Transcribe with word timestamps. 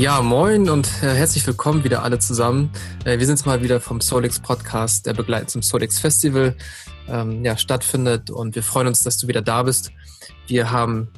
Ja, 0.00 0.22
moin 0.22 0.70
und 0.70 0.86
äh, 1.02 1.12
herzlich 1.12 1.46
willkommen 1.46 1.84
wieder 1.84 2.02
alle 2.02 2.18
zusammen. 2.18 2.70
Äh, 3.04 3.18
wir 3.18 3.26
sind 3.26 3.44
mal 3.44 3.62
wieder 3.62 3.82
vom 3.82 4.00
Solix 4.00 4.40
Podcast, 4.40 5.04
der 5.04 5.12
begleitend 5.12 5.50
zum 5.50 5.60
Solix 5.60 5.98
Festival 5.98 6.56
ähm, 7.06 7.44
ja, 7.44 7.58
stattfindet 7.58 8.30
und 8.30 8.54
wir 8.54 8.62
freuen 8.62 8.86
uns, 8.86 9.02
dass 9.02 9.18
du 9.18 9.28
wieder 9.28 9.42
da 9.42 9.62
bist. 9.62 9.92
Wir 10.46 10.70
haben, 10.70 11.10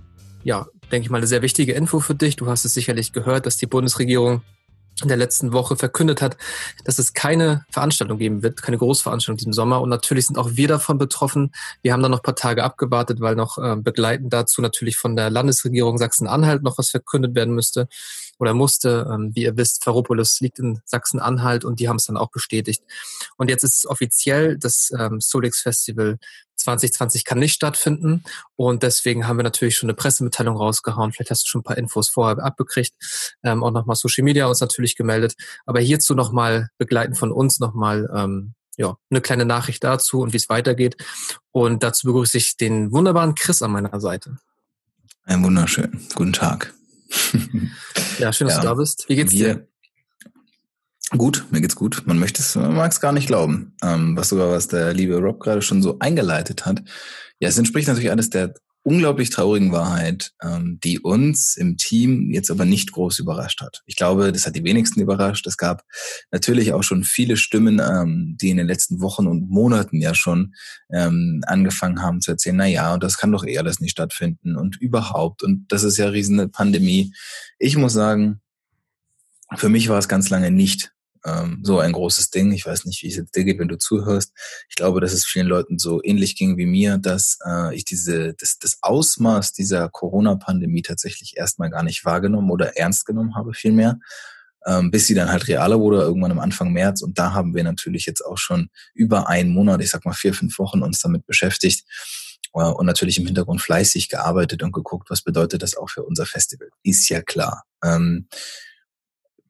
ja, 0.43 0.66
denke 0.91 1.05
ich 1.05 1.11
mal, 1.11 1.19
eine 1.19 1.29
sehr 1.29 1.43
wichtige 1.43 1.75
Info 1.75 2.01
für 2.01 2.16
dich. 2.16 2.34
Du 2.34 2.48
hast 2.48 2.65
es 2.65 2.75
sicherlich 2.75 3.12
gehört, 3.12 3.47
dass 3.47 3.57
die 3.57 3.69
Bundesregierung 3.69 4.43
in 5.01 5.07
der 5.07 5.17
letzten 5.17 5.53
Woche 5.53 5.77
verkündet 5.77 6.21
hat, 6.21 6.37
dass 6.85 6.99
es 6.99 7.12
keine 7.12 7.64
Veranstaltung 7.70 8.19
geben 8.19 8.42
wird, 8.42 8.62
keine 8.62 8.78
Großveranstaltung 8.78 9.37
diesem 9.37 9.53
Sommer. 9.53 9.80
Und 9.80 9.91
natürlich 9.91 10.27
sind 10.27 10.39
auch 10.39 10.51
wir 10.55 10.67
davon 10.67 10.98
betroffen. 10.98 11.53
Wir 11.83 11.92
haben 11.92 12.03
dann 12.03 12.11
noch 12.11 12.19
ein 12.19 12.25
paar 12.25 12.34
Tage 12.34 12.64
abgewartet, 12.64 13.20
weil 13.20 13.37
noch 13.37 13.59
äh, 13.59 13.77
begleitend 13.77 14.33
dazu 14.33 14.61
natürlich 14.61 14.97
von 14.97 15.14
der 15.14 15.30
Landesregierung 15.30 15.98
Sachsen-Anhalt 15.98 16.64
noch 16.64 16.78
was 16.78 16.91
verkündet 16.91 17.37
werden 17.37 17.55
müsste 17.55 17.87
oder 18.42 18.55
musste. 18.55 19.09
Ähm, 19.09 19.30
wie 19.34 19.45
ihr 19.45 19.56
wisst, 19.56 19.84
Ferropolis 19.84 20.41
liegt 20.41 20.59
in 20.59 20.80
Sachsen-Anhalt 20.84 21.64
und 21.64 21.78
die 21.78 21.88
haben 21.88 21.96
es 21.96 22.06
dann 22.06 22.16
auch 22.16 22.30
bestätigt. 22.30 22.83
Und 23.37 23.48
jetzt 23.48 23.62
ist 23.62 23.78
es 23.78 23.87
offiziell, 23.87 24.59
das 24.59 24.91
ähm, 24.98 25.20
Solix 25.20 25.60
Festival 25.60 26.19
2020 26.56 27.24
kann 27.24 27.38
nicht 27.38 27.55
stattfinden 27.55 28.24
und 28.56 28.83
deswegen 28.83 29.27
haben 29.27 29.36
wir 29.36 29.45
natürlich 29.45 29.77
schon 29.77 29.88
eine 29.88 29.95
Pressemitteilung 29.95 30.56
rausgehauen. 30.56 31.12
Vielleicht 31.12 31.30
hast 31.30 31.45
du 31.45 31.48
schon 31.48 31.60
ein 31.60 31.64
paar 31.64 31.78
Infos 31.78 32.09
vorher 32.09 32.42
abgekriegt, 32.45 32.92
ähm, 33.45 33.62
auch 33.62 33.70
nochmal 33.70 33.97
Social 33.97 34.24
Media 34.24 34.47
uns 34.47 34.61
natürlich 34.61 34.97
gemeldet. 34.97 35.34
Aber 35.64 35.80
hierzu 35.80 36.14
nochmal 36.14 36.69
begleiten 36.78 37.14
von 37.14 37.30
uns 37.30 37.61
nochmal 37.61 38.11
ähm, 38.12 38.55
ja, 38.77 38.97
eine 39.11 39.20
kleine 39.20 39.45
Nachricht 39.45 39.84
dazu 39.84 40.20
und 40.20 40.33
wie 40.33 40.39
es 40.39 40.48
weitergeht. 40.48 40.97
Und 41.52 41.84
dazu 41.84 42.08
begrüße 42.08 42.39
ich 42.39 42.56
den 42.56 42.91
wunderbaren 42.91 43.36
Chris 43.36 43.62
an 43.62 43.70
meiner 43.70 44.00
Seite. 44.00 44.39
Ein 45.24 45.45
wunderschön. 45.45 46.00
Guten 46.17 46.33
Tag. 46.33 46.74
Ja, 48.18 48.32
schön, 48.32 48.46
dass 48.46 48.56
ja, 48.56 48.62
du 48.62 48.68
da 48.68 48.74
bist. 48.74 49.08
Wie 49.08 49.16
geht's 49.16 49.32
dir? 49.32 49.66
Gut, 51.16 51.44
mir 51.50 51.60
geht's 51.60 51.77
gut. 51.77 52.02
Man 52.06 52.18
möchte 52.18 52.41
es, 52.41 52.55
man 52.55 52.74
mag 52.74 52.92
es 52.92 53.00
gar 53.00 53.12
nicht 53.12 53.27
glauben. 53.27 53.77
Ähm, 53.82 54.16
was 54.16 54.30
sogar, 54.30 54.50
was 54.50 54.68
der 54.68 54.94
liebe 54.94 55.18
Rob 55.18 55.40
gerade 55.40 55.60
schon 55.60 55.83
so 55.83 55.98
eingeleitet 55.98 56.64
hat. 56.64 56.83
Ja, 57.38 57.48
es 57.48 57.58
entspricht 57.58 57.88
natürlich 57.88 58.10
alles 58.10 58.30
der 58.30 58.55
unglaublich 58.84 59.30
traurigen 59.30 59.72
Wahrheit, 59.72 60.33
ähm, 60.42 60.78
die 60.83 60.98
uns 60.98 61.56
im 61.56 61.77
Team 61.77 62.30
jetzt 62.30 62.50
aber 62.50 62.64
nicht 62.64 62.92
groß 62.92 63.20
überrascht 63.20 63.61
hat. 63.61 63.83
Ich 63.86 63.97
glaube, 63.97 64.33
das 64.33 64.47
hat 64.47 64.56
die 64.56 64.64
wenigsten 64.64 65.00
überrascht. 65.00 65.47
Es 65.47 65.56
gab 65.56 65.84
natürlich 66.30 66.72
auch 66.72 66.83
schon 66.83 67.05
viele 67.05 67.36
Stimmen, 67.36 67.80
ähm, 67.80 68.36
die 68.41 68.50
in 68.50 68.56
den 68.56 68.66
letzten 68.66 69.00
Wochen 69.00 69.27
und 69.27 69.48
Monaten 69.48 70.00
ja 70.00 70.14
schon 70.14 70.55
ähm, 70.92 71.42
angefangen 71.47 72.02
haben 72.02 72.20
zu 72.20 72.33
erzählen, 72.33 72.56
na 72.56 72.66
ja, 72.66 72.94
und 72.94 73.02
das 73.02 73.19
kann 73.19 73.33
doch 73.33 73.44
eh 73.44 73.58
alles 73.58 73.80
nicht 73.80 73.92
stattfinden 73.92 74.56
und 74.56 74.77
überhaupt 74.80 75.42
und 75.42 75.67
das 75.69 75.84
ist 75.84 75.96
ja 75.96 76.08
riesige 76.08 76.48
Pandemie. 76.48 77.14
Ich 77.58 77.77
muss 77.77 77.92
sagen, 77.92 78.41
für 79.56 79.69
mich 79.69 79.89
war 79.89 79.98
es 79.98 80.08
ganz 80.08 80.30
lange 80.30 80.50
nicht 80.50 80.92
ähm, 81.25 81.61
so 81.62 81.78
ein 81.78 81.92
großes 81.92 82.31
Ding. 82.31 82.53
Ich 82.53 82.67
weiß 82.67 82.84
nicht, 82.84 83.03
wie 83.03 83.09
es 83.09 83.17
jetzt 83.17 83.34
dir 83.34 83.45
geht, 83.45 83.59
wenn 83.59 83.69
du 83.69 83.78
zuhörst. 83.78 84.33
Ich 84.69 84.77
glaube, 84.77 85.01
dass 85.01 85.12
es 85.12 85.25
vielen 85.25 85.47
Leuten 85.47 85.79
so 85.79 86.01
ähnlich 86.03 86.37
ging 86.37 86.56
wie 86.56 86.67
mir, 86.67 86.98
dass 86.98 87.39
äh, 87.47 87.75
ich 87.75 87.84
diese, 87.84 88.34
das, 88.34 88.59
das 88.59 88.79
Ausmaß 88.83 89.53
dieser 89.53 89.89
Corona-Pandemie 89.89 90.83
tatsächlich 90.83 91.37
erstmal 91.37 91.70
gar 91.70 91.83
nicht 91.83 92.05
wahrgenommen 92.05 92.51
oder 92.51 92.77
ernst 92.77 93.06
genommen 93.06 93.34
habe, 93.34 93.55
vielmehr. 93.55 93.98
Ähm, 94.64 94.92
bis 94.92 95.09
sie 95.09 95.14
dann 95.14 95.29
halt 95.29 95.48
realer 95.48 95.81
wurde, 95.81 96.03
irgendwann 96.03 96.31
am 96.31 96.39
Anfang 96.39 96.73
März. 96.73 97.03
Und 97.03 97.19
da 97.19 97.33
haben 97.33 97.53
wir 97.53 97.64
natürlich 97.64 98.07
jetzt 98.07 98.25
auch 98.25 98.39
schon 98.39 98.69
über 98.95 99.29
einen 99.29 99.51
Monat, 99.51 99.83
ich 99.83 99.91
sag 99.91 100.05
mal 100.05 100.12
vier, 100.12 100.34
fünf 100.34 100.57
Wochen 100.61 100.83
uns 100.83 101.01
damit 101.01 101.27
beschäftigt 101.27 101.84
äh, 102.55 102.62
und 102.62 102.86
natürlich 102.86 103.19
im 103.19 103.27
Hintergrund 103.27 103.61
fleißig 103.61 104.08
gearbeitet 104.08 104.63
und 104.63 104.70
geguckt, 104.70 105.11
was 105.11 105.23
bedeutet 105.23 105.63
das 105.63 105.77
auch 105.77 105.91
für 105.91 106.05
unser 106.05 106.27
Festival. 106.27 106.69
Ist 106.85 107.08
ja 107.08 107.23
klar. 107.23 107.64
Ähm, 107.83 108.29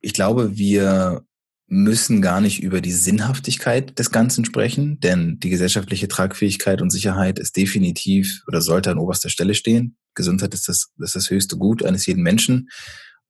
ich 0.00 0.14
glaube, 0.14 0.56
wir 0.56 1.24
müssen 1.72 2.20
gar 2.20 2.42
nicht 2.42 2.62
über 2.62 2.82
die 2.82 2.92
Sinnhaftigkeit 2.92 3.98
des 3.98 4.10
Ganzen 4.10 4.44
sprechen, 4.44 5.00
denn 5.00 5.38
die 5.38 5.48
gesellschaftliche 5.48 6.06
Tragfähigkeit 6.06 6.82
und 6.82 6.90
Sicherheit 6.90 7.38
ist 7.38 7.56
definitiv 7.56 8.42
oder 8.46 8.60
sollte 8.60 8.90
an 8.90 8.98
oberster 8.98 9.30
Stelle 9.30 9.54
stehen. 9.54 9.96
Gesundheit 10.14 10.52
ist 10.52 10.68
das, 10.68 10.90
ist 10.98 11.16
das 11.16 11.30
höchste 11.30 11.56
Gut 11.56 11.82
eines 11.82 12.04
jeden 12.04 12.22
Menschen. 12.22 12.68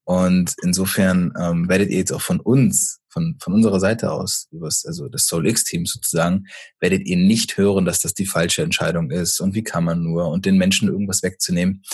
Und 0.02 0.56
insofern 0.64 1.32
ähm, 1.40 1.68
werdet 1.68 1.90
ihr 1.90 1.98
jetzt 1.98 2.10
auch 2.10 2.20
von 2.20 2.40
uns, 2.40 2.98
von, 3.10 3.36
von 3.40 3.52
unserer 3.52 3.78
Seite 3.78 4.10
aus, 4.10 4.48
also 4.84 5.08
das 5.08 5.26
Soul 5.26 5.46
X-Team 5.46 5.86
sozusagen, 5.86 6.46
werdet 6.80 7.06
ihr 7.06 7.18
nicht 7.18 7.56
hören, 7.56 7.84
dass 7.84 8.00
das 8.00 8.12
die 8.12 8.26
falsche 8.26 8.62
Entscheidung 8.62 9.12
ist 9.12 9.38
und 9.38 9.54
wie 9.54 9.62
kann 9.62 9.84
man 9.84 10.02
nur 10.02 10.26
und 10.26 10.46
den 10.46 10.58
Menschen 10.58 10.88
irgendwas 10.88 11.22
wegzunehmen 11.22 11.84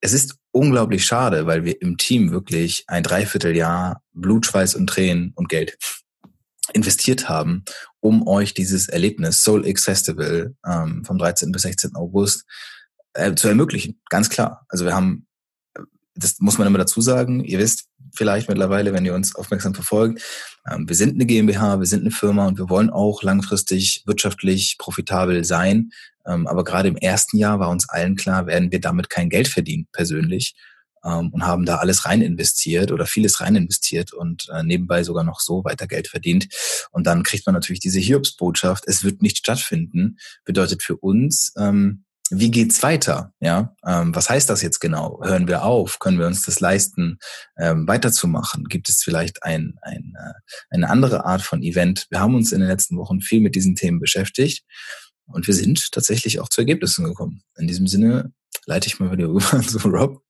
es 0.00 0.12
ist 0.12 0.36
unglaublich 0.52 1.04
schade, 1.04 1.46
weil 1.46 1.64
wir 1.64 1.80
im 1.80 1.96
Team 1.96 2.30
wirklich 2.30 2.84
ein 2.86 3.02
Dreivierteljahr 3.02 4.02
Blut, 4.12 4.46
Schweiß 4.46 4.74
und 4.74 4.88
Tränen 4.88 5.32
und 5.34 5.48
Geld 5.48 5.78
investiert 6.72 7.28
haben, 7.28 7.64
um 8.00 8.26
euch 8.26 8.54
dieses 8.54 8.88
Erlebnis 8.88 9.42
Soul 9.42 9.66
X 9.66 9.84
Festival 9.84 10.54
ähm, 10.66 11.04
vom 11.04 11.18
13. 11.18 11.52
bis 11.52 11.62
16. 11.62 11.94
August 11.96 12.44
äh, 13.14 13.34
zu 13.34 13.48
ermöglichen. 13.48 14.00
Ganz 14.10 14.28
klar. 14.28 14.66
Also 14.68 14.84
wir 14.84 14.94
haben 14.94 15.27
das 16.18 16.38
muss 16.40 16.58
man 16.58 16.66
immer 16.66 16.78
dazu 16.78 17.00
sagen. 17.00 17.44
Ihr 17.44 17.58
wisst 17.58 17.86
vielleicht 18.14 18.48
mittlerweile, 18.48 18.92
wenn 18.92 19.04
ihr 19.04 19.14
uns 19.14 19.34
aufmerksam 19.34 19.74
verfolgt, 19.74 20.22
ähm, 20.68 20.88
wir 20.88 20.96
sind 20.96 21.14
eine 21.14 21.26
GmbH, 21.26 21.78
wir 21.78 21.86
sind 21.86 22.00
eine 22.00 22.10
Firma 22.10 22.46
und 22.46 22.58
wir 22.58 22.68
wollen 22.68 22.90
auch 22.90 23.22
langfristig 23.22 24.02
wirtschaftlich 24.06 24.76
profitabel 24.78 25.44
sein. 25.44 25.90
Ähm, 26.26 26.46
aber 26.46 26.64
gerade 26.64 26.88
im 26.88 26.96
ersten 26.96 27.38
Jahr 27.38 27.60
war 27.60 27.70
uns 27.70 27.88
allen 27.88 28.16
klar, 28.16 28.46
werden 28.46 28.72
wir 28.72 28.80
damit 28.80 29.08
kein 29.10 29.30
Geld 29.30 29.48
verdienen, 29.48 29.86
persönlich. 29.92 30.54
Ähm, 31.04 31.30
und 31.32 31.46
haben 31.46 31.64
da 31.64 31.76
alles 31.76 32.06
rein 32.06 32.22
investiert 32.22 32.90
oder 32.90 33.06
vieles 33.06 33.40
rein 33.40 33.54
investiert 33.54 34.12
und 34.12 34.48
äh, 34.52 34.64
nebenbei 34.64 35.04
sogar 35.04 35.22
noch 35.22 35.40
so 35.40 35.64
weiter 35.64 35.86
Geld 35.86 36.08
verdient. 36.08 36.48
Und 36.90 37.06
dann 37.06 37.22
kriegt 37.22 37.46
man 37.46 37.54
natürlich 37.54 37.80
diese 37.80 38.00
Hiobsbotschaft, 38.00 38.84
es 38.86 39.04
wird 39.04 39.22
nicht 39.22 39.38
stattfinden, 39.38 40.18
bedeutet 40.44 40.82
für 40.82 40.96
uns, 40.96 41.52
wie 42.30 42.50
geht's 42.50 42.82
weiter? 42.82 43.32
Ja, 43.40 43.74
ähm, 43.86 44.14
was 44.14 44.28
heißt 44.28 44.50
das 44.50 44.62
jetzt 44.62 44.80
genau? 44.80 45.20
Hören 45.22 45.48
wir 45.48 45.64
auf? 45.64 45.98
Können 45.98 46.18
wir 46.18 46.26
uns 46.26 46.42
das 46.42 46.60
leisten, 46.60 47.18
ähm, 47.58 47.86
weiterzumachen? 47.88 48.64
Gibt 48.64 48.88
es 48.88 49.02
vielleicht 49.02 49.42
ein, 49.42 49.74
ein, 49.82 50.14
äh, 50.18 50.32
eine 50.70 50.90
andere 50.90 51.24
Art 51.24 51.42
von 51.42 51.62
Event? 51.62 52.06
Wir 52.10 52.20
haben 52.20 52.34
uns 52.34 52.52
in 52.52 52.60
den 52.60 52.68
letzten 52.68 52.96
Wochen 52.96 53.20
viel 53.20 53.40
mit 53.40 53.54
diesen 53.54 53.74
Themen 53.74 54.00
beschäftigt 54.00 54.64
und 55.26 55.46
wir 55.46 55.54
sind 55.54 55.92
tatsächlich 55.92 56.40
auch 56.40 56.48
zu 56.48 56.60
Ergebnissen 56.60 57.04
gekommen. 57.04 57.42
In 57.56 57.66
diesem 57.66 57.86
Sinne 57.86 58.32
leite 58.66 58.86
ich 58.86 59.00
mal 59.00 59.10
wieder 59.10 59.28
rüber 59.28 59.62
zu 59.62 59.78
Rob 59.88 60.22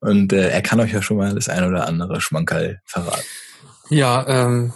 und 0.00 0.32
äh, 0.32 0.50
er 0.50 0.62
kann 0.62 0.80
euch 0.80 0.92
ja 0.92 1.02
schon 1.02 1.16
mal 1.16 1.34
das 1.34 1.48
ein 1.48 1.64
oder 1.64 1.86
andere 1.86 2.20
Schmankerl 2.20 2.80
verraten. 2.84 3.24
Ja, 3.90 4.26
ähm, 4.26 4.72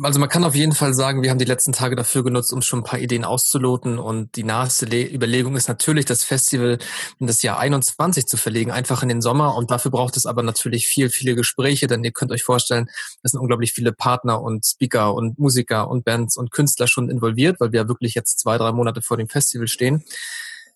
also 0.00 0.18
man 0.18 0.28
kann 0.28 0.44
auf 0.44 0.54
jeden 0.54 0.72
Fall 0.72 0.94
sagen, 0.94 1.22
wir 1.22 1.30
haben 1.30 1.38
die 1.38 1.44
letzten 1.44 1.72
Tage 1.72 1.96
dafür 1.96 2.24
genutzt, 2.24 2.52
um 2.52 2.62
schon 2.62 2.80
ein 2.80 2.84
paar 2.84 2.98
Ideen 2.98 3.24
auszuloten. 3.24 3.98
Und 3.98 4.36
die 4.36 4.42
Le 4.42 5.12
Überlegung 5.12 5.56
ist 5.56 5.68
natürlich, 5.68 6.06
das 6.06 6.24
Festival 6.24 6.78
in 7.18 7.26
das 7.26 7.42
Jahr 7.42 7.58
21 7.58 8.26
zu 8.26 8.36
verlegen, 8.36 8.70
einfach 8.70 9.02
in 9.02 9.08
den 9.08 9.20
Sommer. 9.20 9.54
Und 9.54 9.70
dafür 9.70 9.90
braucht 9.90 10.16
es 10.16 10.24
aber 10.24 10.42
natürlich 10.42 10.86
viel, 10.86 11.10
viele 11.10 11.34
Gespräche, 11.34 11.86
denn 11.86 12.04
ihr 12.04 12.12
könnt 12.12 12.32
euch 12.32 12.42
vorstellen, 12.42 12.88
es 13.22 13.32
sind 13.32 13.40
unglaublich 13.40 13.72
viele 13.72 13.92
Partner 13.92 14.40
und 14.40 14.64
Speaker 14.64 15.14
und 15.14 15.38
Musiker 15.38 15.88
und 15.88 16.04
Bands 16.04 16.36
und 16.36 16.50
Künstler 16.52 16.86
schon 16.86 17.10
involviert, 17.10 17.60
weil 17.60 17.72
wir 17.72 17.88
wirklich 17.88 18.14
jetzt 18.14 18.40
zwei, 18.40 18.56
drei 18.56 18.72
Monate 18.72 19.02
vor 19.02 19.18
dem 19.18 19.28
Festival 19.28 19.68
stehen. 19.68 20.04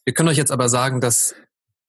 Wir 0.05 0.13
können 0.13 0.29
euch 0.29 0.37
jetzt 0.37 0.53
aber 0.53 0.69
sagen, 0.69 1.01
dass 1.01 1.35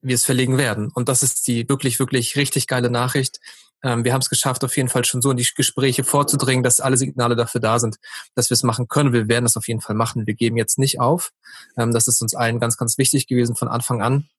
wir 0.01 0.15
es 0.15 0.25
verlegen 0.25 0.57
werden. 0.57 0.91
Und 0.93 1.09
das 1.09 1.23
ist 1.23 1.47
die 1.47 1.67
wirklich, 1.67 1.99
wirklich 1.99 2.35
richtig 2.35 2.67
geile 2.67 2.89
Nachricht. 2.89 3.39
Ähm, 3.83 4.03
wir 4.03 4.13
haben 4.13 4.21
es 4.21 4.29
geschafft, 4.29 4.63
auf 4.63 4.75
jeden 4.75 4.89
Fall 4.89 5.05
schon 5.05 5.21
so 5.21 5.31
in 5.31 5.37
die 5.37 5.47
Gespräche 5.55 6.03
vorzudringen, 6.03 6.63
dass 6.63 6.79
alle 6.79 6.97
Signale 6.97 7.35
dafür 7.35 7.61
da 7.61 7.79
sind, 7.79 7.97
dass 8.35 8.49
wir 8.49 8.55
es 8.55 8.63
machen 8.63 8.87
können. 8.87 9.13
Wir 9.13 9.27
werden 9.27 9.45
es 9.45 9.57
auf 9.57 9.67
jeden 9.67 9.81
Fall 9.81 9.95
machen. 9.95 10.27
Wir 10.27 10.33
geben 10.33 10.57
jetzt 10.57 10.79
nicht 10.79 10.99
auf. 10.99 11.31
Ähm, 11.77 11.93
das 11.93 12.07
ist 12.07 12.21
uns 12.21 12.35
allen 12.35 12.59
ganz, 12.59 12.77
ganz 12.77 12.97
wichtig 12.97 13.27
gewesen 13.27 13.55
von 13.55 13.67
Anfang 13.67 14.01
an. 14.01 14.29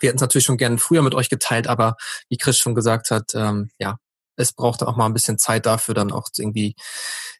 Wir 0.00 0.08
hätten 0.08 0.18
es 0.18 0.22
natürlich 0.22 0.44
schon 0.44 0.58
gerne 0.58 0.78
früher 0.78 1.02
mit 1.02 1.14
euch 1.14 1.28
geteilt, 1.30 1.66
aber 1.66 1.96
wie 2.28 2.36
Chris 2.36 2.58
schon 2.58 2.74
gesagt 2.74 3.10
hat, 3.10 3.34
ähm, 3.34 3.70
ja, 3.78 3.98
es 4.36 4.52
brauchte 4.52 4.86
auch 4.86 4.96
mal 4.96 5.06
ein 5.06 5.14
bisschen 5.14 5.38
Zeit 5.38 5.66
dafür, 5.66 5.94
dann 5.94 6.12
auch 6.12 6.28
irgendwie 6.36 6.76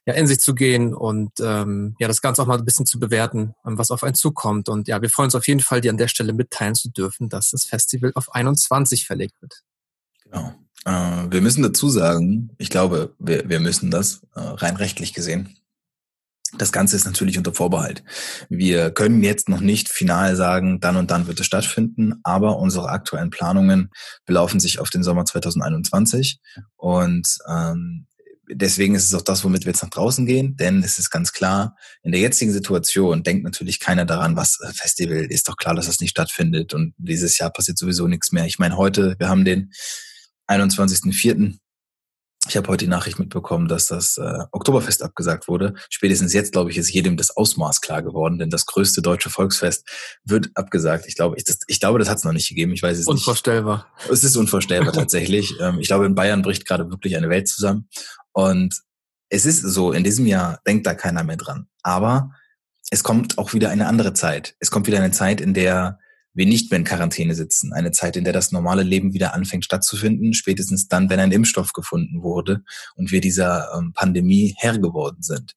ja, 0.05 0.13
in 0.13 0.27
sich 0.27 0.39
zu 0.39 0.53
gehen 0.53 0.93
und 0.93 1.31
ähm, 1.39 1.95
ja, 1.99 2.07
das 2.07 2.21
Ganze 2.21 2.41
auch 2.41 2.47
mal 2.47 2.57
ein 2.57 2.65
bisschen 2.65 2.85
zu 2.85 2.99
bewerten, 2.99 3.55
ähm, 3.65 3.77
was 3.77 3.91
auf 3.91 4.03
einen 4.03 4.15
zukommt. 4.15 4.69
Und 4.69 4.87
ja, 4.87 5.01
wir 5.01 5.09
freuen 5.09 5.27
uns 5.27 5.35
auf 5.35 5.47
jeden 5.47 5.61
Fall, 5.61 5.81
dir 5.81 5.91
an 5.91 5.97
der 5.97 6.07
Stelle 6.07 6.33
mitteilen 6.33 6.75
zu 6.75 6.89
dürfen, 6.89 7.29
dass 7.29 7.51
das 7.51 7.65
Festival 7.65 8.11
auf 8.15 8.33
21 8.33 9.05
verlegt 9.05 9.41
wird. 9.41 9.61
Genau. 10.23 10.53
Äh, 10.85 10.91
wir 11.29 11.41
müssen 11.41 11.63
dazu 11.63 11.89
sagen, 11.89 12.51
ich 12.57 12.69
glaube, 12.69 13.15
wir, 13.19 13.49
wir 13.49 13.59
müssen 13.59 13.91
das 13.91 14.21
äh, 14.35 14.39
rein 14.39 14.75
rechtlich 14.75 15.13
gesehen. 15.13 15.55
Das 16.57 16.71
Ganze 16.71 16.95
ist 16.95 17.05
natürlich 17.05 17.37
unter 17.37 17.53
Vorbehalt. 17.53 18.03
Wir 18.49 18.89
können 18.89 19.21
jetzt 19.23 19.49
noch 19.49 19.59
nicht 19.59 19.87
final 19.87 20.35
sagen, 20.35 20.79
dann 20.79 20.95
und 20.95 21.11
dann 21.11 21.27
wird 21.27 21.39
es 21.39 21.45
stattfinden, 21.45 22.15
aber 22.23 22.57
unsere 22.57 22.89
aktuellen 22.89 23.29
Planungen 23.29 23.91
belaufen 24.25 24.59
sich 24.59 24.79
auf 24.79 24.89
den 24.89 25.03
Sommer 25.03 25.25
2021 25.25 26.39
und 26.75 27.27
ähm, 27.47 28.07
deswegen 28.51 28.95
ist 28.95 29.05
es 29.05 29.13
auch 29.13 29.21
das, 29.21 29.43
womit 29.43 29.65
wir 29.65 29.71
jetzt 29.71 29.83
nach 29.83 29.91
draußen 29.91 30.25
gehen, 30.25 30.55
denn 30.55 30.81
es 30.81 30.97
ist 30.97 31.11
ganz 31.11 31.33
klar, 31.33 31.75
in 32.01 32.11
der 32.11 32.21
jetzigen 32.21 32.51
Situation 32.51 33.21
denkt 33.21 33.43
natürlich 33.43 33.79
keiner 33.79 34.05
daran, 34.05 34.35
was 34.35 34.59
äh, 34.59 34.73
Festival 34.73 35.17
ist 35.17 35.47
doch 35.47 35.55
klar, 35.55 35.75
dass 35.75 35.85
das 35.85 35.99
nicht 35.99 36.11
stattfindet 36.11 36.73
und 36.73 36.93
dieses 36.97 37.37
Jahr 37.37 37.51
passiert 37.51 37.77
sowieso 37.77 38.07
nichts 38.07 38.31
mehr. 38.31 38.45
Ich 38.45 38.57
meine, 38.57 38.75
heute, 38.75 39.15
wir 39.19 39.29
haben 39.29 39.45
den 39.45 39.71
21.04. 40.49 41.57
Ich 42.47 42.55
habe 42.55 42.69
heute 42.69 42.85
die 42.85 42.89
Nachricht 42.89 43.19
mitbekommen, 43.19 43.67
dass 43.67 43.87
das 43.87 44.17
äh, 44.17 44.45
Oktoberfest 44.51 45.03
abgesagt 45.03 45.47
wurde. 45.47 45.75
Spätestens 45.89 46.33
jetzt, 46.33 46.53
glaube 46.53 46.71
ich, 46.71 46.77
ist 46.77 46.89
jedem 46.89 47.17
das 47.17 47.35
Ausmaß 47.35 47.81
klar 47.81 48.01
geworden, 48.01 48.39
denn 48.39 48.49
das 48.49 48.65
größte 48.65 49.01
deutsche 49.01 49.29
Volksfest 49.29 49.87
wird 50.23 50.49
abgesagt. 50.55 51.05
Ich 51.05 51.15
glaube, 51.15 51.35
ich, 51.37 51.43
das, 51.43 51.59
ich 51.67 51.79
glaube, 51.79 51.99
das 51.99 52.09
hat 52.09 52.17
es 52.17 52.23
noch 52.23 52.31
nicht 52.31 52.47
gegeben. 52.47 52.71
Ich 52.71 52.81
weiß 52.81 52.97
es 52.97 53.07
unvorstellbar. 53.07 53.75
nicht. 53.75 53.83
Unvorstellbar. 53.83 54.13
Es 54.13 54.23
ist 54.23 54.37
unvorstellbar 54.37 54.93
tatsächlich. 54.93 55.53
Ähm, 55.59 55.79
ich 55.79 55.87
glaube, 55.87 56.05
in 56.05 56.15
Bayern 56.15 56.41
bricht 56.41 56.65
gerade 56.65 56.89
wirklich 56.89 57.17
eine 57.17 57.29
Welt 57.29 57.47
zusammen. 57.47 57.89
Und 58.31 58.73
es 59.27 59.45
ist 59.45 59.61
so, 59.61 59.91
in 59.91 60.03
diesem 60.03 60.25
Jahr 60.25 60.61
denkt 60.65 60.87
da 60.87 60.95
keiner 60.95 61.23
mehr 61.23 61.37
dran. 61.37 61.67
Aber 61.83 62.31
es 62.89 63.03
kommt 63.03 63.37
auch 63.37 63.53
wieder 63.53 63.69
eine 63.69 63.87
andere 63.87 64.13
Zeit. 64.13 64.55
Es 64.59 64.71
kommt 64.71 64.87
wieder 64.87 64.97
eine 64.97 65.11
Zeit, 65.11 65.41
in 65.41 65.53
der 65.53 65.99
wir 66.33 66.45
nicht 66.45 66.69
mehr 66.71 66.79
in 66.79 66.85
Quarantäne 66.85 67.35
sitzen. 67.35 67.73
Eine 67.73 67.91
Zeit, 67.91 68.15
in 68.15 68.23
der 68.23 68.33
das 68.33 68.51
normale 68.51 68.83
Leben 68.83 69.13
wieder 69.13 69.33
anfängt 69.33 69.65
stattzufinden, 69.65 70.33
spätestens 70.33 70.87
dann, 70.87 71.09
wenn 71.09 71.19
ein 71.19 71.31
Impfstoff 71.31 71.73
gefunden 71.73 72.21
wurde 72.21 72.63
und 72.95 73.11
wir 73.11 73.21
dieser 73.21 73.73
ähm, 73.75 73.93
Pandemie 73.93 74.55
Herr 74.57 74.77
geworden 74.77 75.21
sind. 75.21 75.55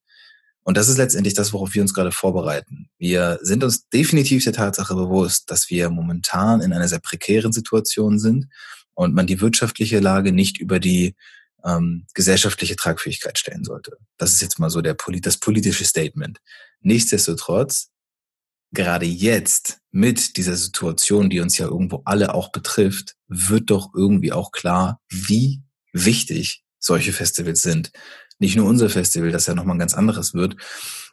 Und 0.63 0.77
das 0.77 0.87
ist 0.87 0.97
letztendlich 0.97 1.33
das, 1.33 1.51
worauf 1.51 1.73
wir 1.73 1.81
uns 1.81 1.93
gerade 1.93 2.11
vorbereiten. 2.11 2.89
Wir 2.97 3.37
sind 3.41 3.63
uns 3.63 3.89
definitiv 3.89 4.43
der 4.45 4.53
Tatsache 4.53 4.95
bewusst, 4.95 5.51
dass 5.51 5.69
wir 5.69 5.89
momentan 5.89 6.61
in 6.61 6.71
einer 6.71 6.87
sehr 6.87 6.99
prekären 7.01 7.51
Situation 7.51 8.17
sind 8.17 8.47
und 8.93 9.13
man 9.13 9.27
die 9.27 9.41
wirtschaftliche 9.41 9.99
Lage 9.99 10.31
nicht 10.31 10.59
über 10.59 10.79
die 10.79 11.15
ähm, 11.65 12.05
gesellschaftliche 12.13 12.75
Tragfähigkeit 12.75 13.37
stellen 13.37 13.63
sollte. 13.63 13.97
Das 14.17 14.31
ist 14.31 14.41
jetzt 14.41 14.59
mal 14.59 14.69
so 14.69 14.81
der, 14.81 14.95
das 15.21 15.37
politische 15.37 15.85
Statement. 15.85 16.39
Nichtsdestotrotz 16.81 17.89
gerade 18.73 19.05
jetzt 19.05 19.79
mit 19.91 20.37
dieser 20.37 20.55
Situation, 20.55 21.29
die 21.29 21.39
uns 21.39 21.57
ja 21.57 21.67
irgendwo 21.67 22.01
alle 22.05 22.33
auch 22.33 22.51
betrifft, 22.51 23.15
wird 23.27 23.69
doch 23.69 23.91
irgendwie 23.95 24.31
auch 24.31 24.51
klar, 24.51 24.99
wie 25.09 25.61
wichtig 25.93 26.63
solche 26.79 27.13
Festivals 27.13 27.61
sind. 27.61 27.91
Nicht 28.39 28.57
nur 28.57 28.67
unser 28.67 28.89
Festival, 28.89 29.31
das 29.31 29.45
ja 29.45 29.53
nochmal 29.53 29.75
ein 29.75 29.79
ganz 29.79 29.93
anderes 29.93 30.33
wird, 30.33 30.57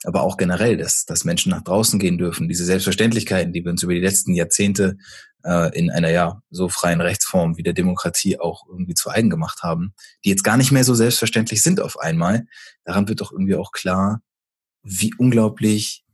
aber 0.05 0.23
auch 0.23 0.37
generell, 0.37 0.77
dass, 0.77 1.05
dass 1.05 1.25
Menschen 1.25 1.51
nach 1.51 1.63
draußen 1.63 2.01
gehen 2.01 2.19
dürfen. 2.19 2.49
Diese 2.49 2.65
Selbstverständlichkeiten, 2.65 3.53
die 3.53 3.63
wir 3.63 3.71
uns 3.71 3.83
über 3.83 3.95
die 3.95 4.01
letzten 4.01 4.35
Jahrzehnte 4.35 4.97
äh, 5.45 5.77
in 5.79 5.91
einer 5.91 6.11
ja 6.11 6.43
so 6.51 6.69
freien 6.69 7.01
Rechtsform 7.01 7.57
wie 7.57 7.63
der 7.63 7.75
Demokratie 7.75 8.41
auch 8.41 8.67
irgendwie 8.69 8.95
zu 8.95 9.11
eigen 9.11 9.31
gemacht 9.31 9.63
haben, 9.63 9.95
die 10.25 10.31
jetzt 10.31 10.45
gar 10.45 10.57
nicht 10.57 10.73
mehr 10.73 10.85
so 10.85 10.95
selbstverständlich 10.95 11.63
sind 11.63 11.81
auf 11.81 11.99
einmal. 11.99 12.47
Daran 12.85 13.09
wird 13.09 13.21
doch 13.21 13.33
irgendwie 13.33 13.55
auch 13.55 13.73
klar, 13.73 14.23
wie 14.83 15.15
unglaublich 15.19 16.05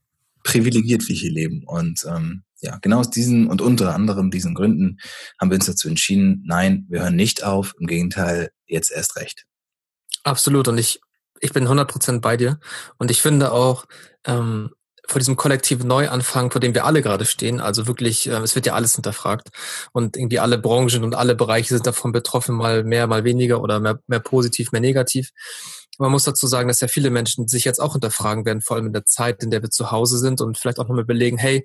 privilegiert 0.46 1.06
wir 1.08 1.16
hier 1.16 1.32
leben. 1.32 1.64
Und 1.66 2.06
ähm, 2.08 2.44
ja, 2.60 2.78
genau 2.80 3.00
aus 3.00 3.10
diesen 3.10 3.48
und 3.48 3.60
unter 3.60 3.94
anderem 3.94 4.30
diesen 4.30 4.54
Gründen 4.54 4.98
haben 5.40 5.50
wir 5.50 5.56
uns 5.56 5.66
dazu 5.66 5.88
entschieden, 5.88 6.44
nein, 6.46 6.86
wir 6.88 7.00
hören 7.02 7.16
nicht 7.16 7.42
auf, 7.44 7.74
im 7.80 7.86
Gegenteil, 7.86 8.50
jetzt 8.66 8.90
erst 8.90 9.16
recht. 9.16 9.44
Absolut. 10.22 10.68
Und 10.68 10.78
ich, 10.78 11.00
ich 11.40 11.52
bin 11.52 11.66
100% 11.66 12.20
bei 12.20 12.36
dir. 12.36 12.60
Und 12.96 13.10
ich 13.10 13.20
finde 13.20 13.52
auch, 13.52 13.86
ähm, 14.24 14.70
vor 15.08 15.20
diesem 15.20 15.36
kollektiven 15.36 15.86
Neuanfang, 15.86 16.50
vor 16.50 16.60
dem 16.60 16.74
wir 16.74 16.84
alle 16.84 17.00
gerade 17.00 17.24
stehen, 17.24 17.60
also 17.60 17.86
wirklich, 17.86 18.28
äh, 18.28 18.38
es 18.38 18.54
wird 18.54 18.66
ja 18.66 18.74
alles 18.74 18.94
hinterfragt 18.94 19.48
und 19.92 20.16
irgendwie 20.16 20.40
alle 20.40 20.58
Branchen 20.58 21.04
und 21.04 21.14
alle 21.14 21.36
Bereiche 21.36 21.74
sind 21.74 21.86
davon 21.86 22.12
betroffen, 22.12 22.56
mal 22.56 22.82
mehr, 22.82 23.06
mal 23.06 23.22
weniger 23.22 23.60
oder 23.60 23.78
mehr, 23.78 24.00
mehr 24.08 24.20
positiv, 24.20 24.72
mehr 24.72 24.80
negativ. 24.80 25.30
Man 25.98 26.10
muss 26.10 26.24
dazu 26.24 26.46
sagen, 26.46 26.68
dass 26.68 26.80
ja 26.80 26.88
viele 26.88 27.10
Menschen 27.10 27.48
sich 27.48 27.64
jetzt 27.64 27.80
auch 27.80 27.92
hinterfragen 27.92 28.44
werden, 28.44 28.60
vor 28.60 28.76
allem 28.76 28.86
in 28.86 28.92
der 28.92 29.04
Zeit, 29.04 29.42
in 29.42 29.50
der 29.50 29.62
wir 29.62 29.70
zu 29.70 29.90
Hause 29.90 30.18
sind 30.18 30.40
und 30.40 30.58
vielleicht 30.58 30.78
auch 30.78 30.88
nochmal 30.88 31.04
überlegen, 31.04 31.38
hey, 31.38 31.64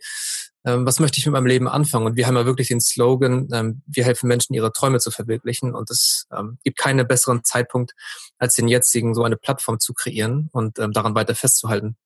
ähm, 0.63 0.85
was 0.85 0.99
möchte 0.99 1.19
ich 1.19 1.25
mit 1.25 1.33
meinem 1.33 1.47
Leben 1.47 1.67
anfangen? 1.67 2.05
Und 2.05 2.15
wir 2.15 2.27
haben 2.27 2.35
ja 2.35 2.45
wirklich 2.45 2.67
den 2.67 2.81
Slogan, 2.81 3.47
ähm, 3.51 3.81
wir 3.87 4.03
helfen 4.03 4.27
Menschen, 4.27 4.53
ihre 4.53 4.71
Träume 4.71 4.99
zu 4.99 5.11
verwirklichen. 5.11 5.73
Und 5.73 5.89
es 5.89 6.27
ähm, 6.35 6.59
gibt 6.63 6.77
keinen 6.77 7.07
besseren 7.07 7.43
Zeitpunkt, 7.43 7.93
als 8.37 8.55
den 8.55 8.67
jetzigen, 8.67 9.15
so 9.15 9.23
eine 9.23 9.37
Plattform 9.37 9.79
zu 9.79 9.93
kreieren 9.93 10.49
und 10.51 10.77
daran 10.77 11.15
weiter 11.15 11.35
festzuhalten. 11.35 11.97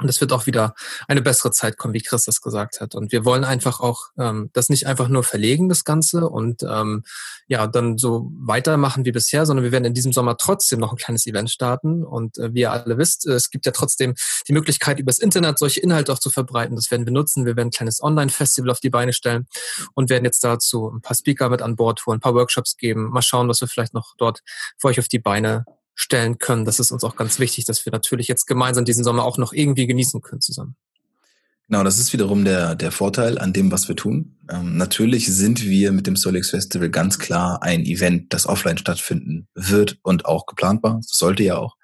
Und 0.00 0.08
es 0.08 0.20
wird 0.20 0.32
auch 0.32 0.46
wieder 0.46 0.74
eine 1.08 1.22
bessere 1.22 1.50
Zeit 1.50 1.76
kommen, 1.76 1.92
wie 1.92 2.00
Chris 2.00 2.24
das 2.24 2.40
gesagt 2.40 2.80
hat. 2.80 2.94
Und 2.94 3.10
wir 3.10 3.24
wollen 3.24 3.42
einfach 3.42 3.80
auch 3.80 4.06
ähm, 4.16 4.48
das 4.52 4.68
nicht 4.68 4.86
einfach 4.86 5.08
nur 5.08 5.24
verlegen, 5.24 5.68
das 5.68 5.82
Ganze, 5.82 6.28
und 6.28 6.62
ähm, 6.62 7.02
ja, 7.48 7.66
dann 7.66 7.98
so 7.98 8.30
weitermachen 8.38 9.04
wie 9.04 9.12
bisher, 9.12 9.44
sondern 9.44 9.64
wir 9.64 9.72
werden 9.72 9.86
in 9.86 9.94
diesem 9.94 10.12
Sommer 10.12 10.36
trotzdem 10.36 10.78
noch 10.78 10.92
ein 10.92 10.98
kleines 10.98 11.26
Event 11.26 11.50
starten. 11.50 12.04
Und 12.04 12.38
äh, 12.38 12.54
wie 12.54 12.60
ihr 12.60 12.70
alle 12.70 12.96
wisst, 12.96 13.26
äh, 13.26 13.32
es 13.32 13.50
gibt 13.50 13.66
ja 13.66 13.72
trotzdem 13.72 14.14
die 14.46 14.52
Möglichkeit, 14.52 15.00
übers 15.00 15.18
Internet 15.18 15.58
solche 15.58 15.80
Inhalte 15.80 16.12
auch 16.12 16.20
zu 16.20 16.30
verbreiten. 16.30 16.76
Das 16.76 16.90
werden 16.92 17.04
wir 17.04 17.12
nutzen. 17.12 17.44
Wir 17.44 17.56
werden 17.56 17.68
ein 17.68 17.72
kleines 17.72 18.00
Online-Festival 18.00 18.70
auf 18.70 18.80
die 18.80 18.90
Beine 18.90 19.12
stellen 19.12 19.46
und 19.94 20.10
werden 20.10 20.24
jetzt 20.24 20.44
dazu 20.44 20.90
ein 20.94 21.00
paar 21.00 21.16
Speaker 21.16 21.48
mit 21.48 21.60
an 21.60 21.74
Bord 21.74 22.06
holen, 22.06 22.18
ein 22.18 22.20
paar 22.20 22.34
Workshops 22.34 22.76
geben. 22.76 23.10
Mal 23.10 23.22
schauen, 23.22 23.48
was 23.48 23.60
wir 23.60 23.68
vielleicht 23.68 23.94
noch 23.94 24.14
dort 24.16 24.42
für 24.76 24.88
euch 24.88 25.00
auf 25.00 25.08
die 25.08 25.18
Beine 25.18 25.64
stellen 25.98 26.38
können. 26.38 26.64
Das 26.64 26.78
ist 26.78 26.92
uns 26.92 27.02
auch 27.02 27.16
ganz 27.16 27.40
wichtig, 27.40 27.64
dass 27.64 27.84
wir 27.84 27.92
natürlich 27.92 28.28
jetzt 28.28 28.46
gemeinsam 28.46 28.84
diesen 28.84 29.02
Sommer 29.02 29.24
auch 29.24 29.36
noch 29.36 29.52
irgendwie 29.52 29.86
genießen 29.86 30.22
können 30.22 30.40
zusammen. 30.40 30.76
Genau, 31.68 31.82
das 31.84 31.98
ist 31.98 32.12
wiederum 32.12 32.44
der, 32.44 32.76
der 32.76 32.92
Vorteil 32.92 33.36
an 33.36 33.52
dem, 33.52 33.70
was 33.70 33.88
wir 33.88 33.96
tun. 33.96 34.38
Ähm, 34.48 34.76
natürlich 34.78 35.26
sind 35.26 35.64
wir 35.64 35.92
mit 35.92 36.06
dem 36.06 36.16
Solix 36.16 36.50
Festival 36.50 36.88
ganz 36.88 37.18
klar 37.18 37.62
ein 37.62 37.84
Event, 37.84 38.32
das 38.32 38.46
offline 38.46 38.78
stattfinden 38.78 39.48
wird 39.54 39.98
und 40.02 40.24
auch 40.24 40.46
geplant 40.46 40.82
war. 40.82 40.94
Das 40.94 41.18
sollte 41.18 41.42
ja 41.42 41.58
auch. 41.58 41.76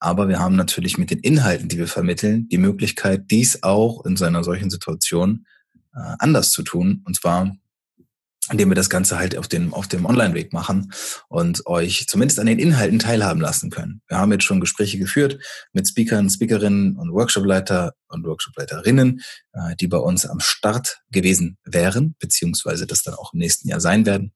Aber 0.00 0.28
wir 0.28 0.40
haben 0.40 0.56
natürlich 0.56 0.98
mit 0.98 1.10
den 1.10 1.20
Inhalten, 1.20 1.68
die 1.68 1.78
wir 1.78 1.86
vermitteln, 1.86 2.48
die 2.48 2.58
Möglichkeit, 2.58 3.30
dies 3.30 3.62
auch 3.62 4.04
in 4.04 4.16
seiner 4.16 4.42
solchen 4.42 4.68
Situation 4.68 5.46
äh, 5.94 6.00
anders 6.18 6.50
zu 6.50 6.62
tun. 6.62 7.02
Und 7.06 7.14
zwar 7.16 7.56
indem 8.52 8.70
wir 8.70 8.74
das 8.74 8.90
Ganze 8.90 9.18
halt 9.18 9.36
auf 9.36 9.48
dem, 9.48 9.72
auf 9.74 9.88
dem 9.88 10.04
Online-Weg 10.04 10.52
machen 10.52 10.92
und 11.28 11.66
euch 11.66 12.06
zumindest 12.06 12.38
an 12.38 12.46
den 12.46 12.58
Inhalten 12.58 12.98
teilhaben 12.98 13.40
lassen 13.40 13.70
können. 13.70 14.02
Wir 14.08 14.18
haben 14.18 14.30
jetzt 14.30 14.44
schon 14.44 14.60
Gespräche 14.60 14.98
geführt 14.98 15.38
mit 15.72 15.88
Speakern, 15.88 16.28
Speakerinnen 16.28 16.96
und 16.96 17.12
Workshopleiter 17.12 17.94
und 18.08 18.24
Workshopleiterinnen, 18.24 19.22
äh, 19.54 19.76
die 19.76 19.88
bei 19.88 19.96
uns 19.96 20.26
am 20.26 20.40
Start 20.40 21.00
gewesen 21.10 21.58
wären, 21.64 22.14
beziehungsweise 22.18 22.86
das 22.86 23.02
dann 23.02 23.14
auch 23.14 23.32
im 23.32 23.38
nächsten 23.38 23.68
Jahr 23.68 23.80
sein 23.80 24.06
werden. 24.06 24.32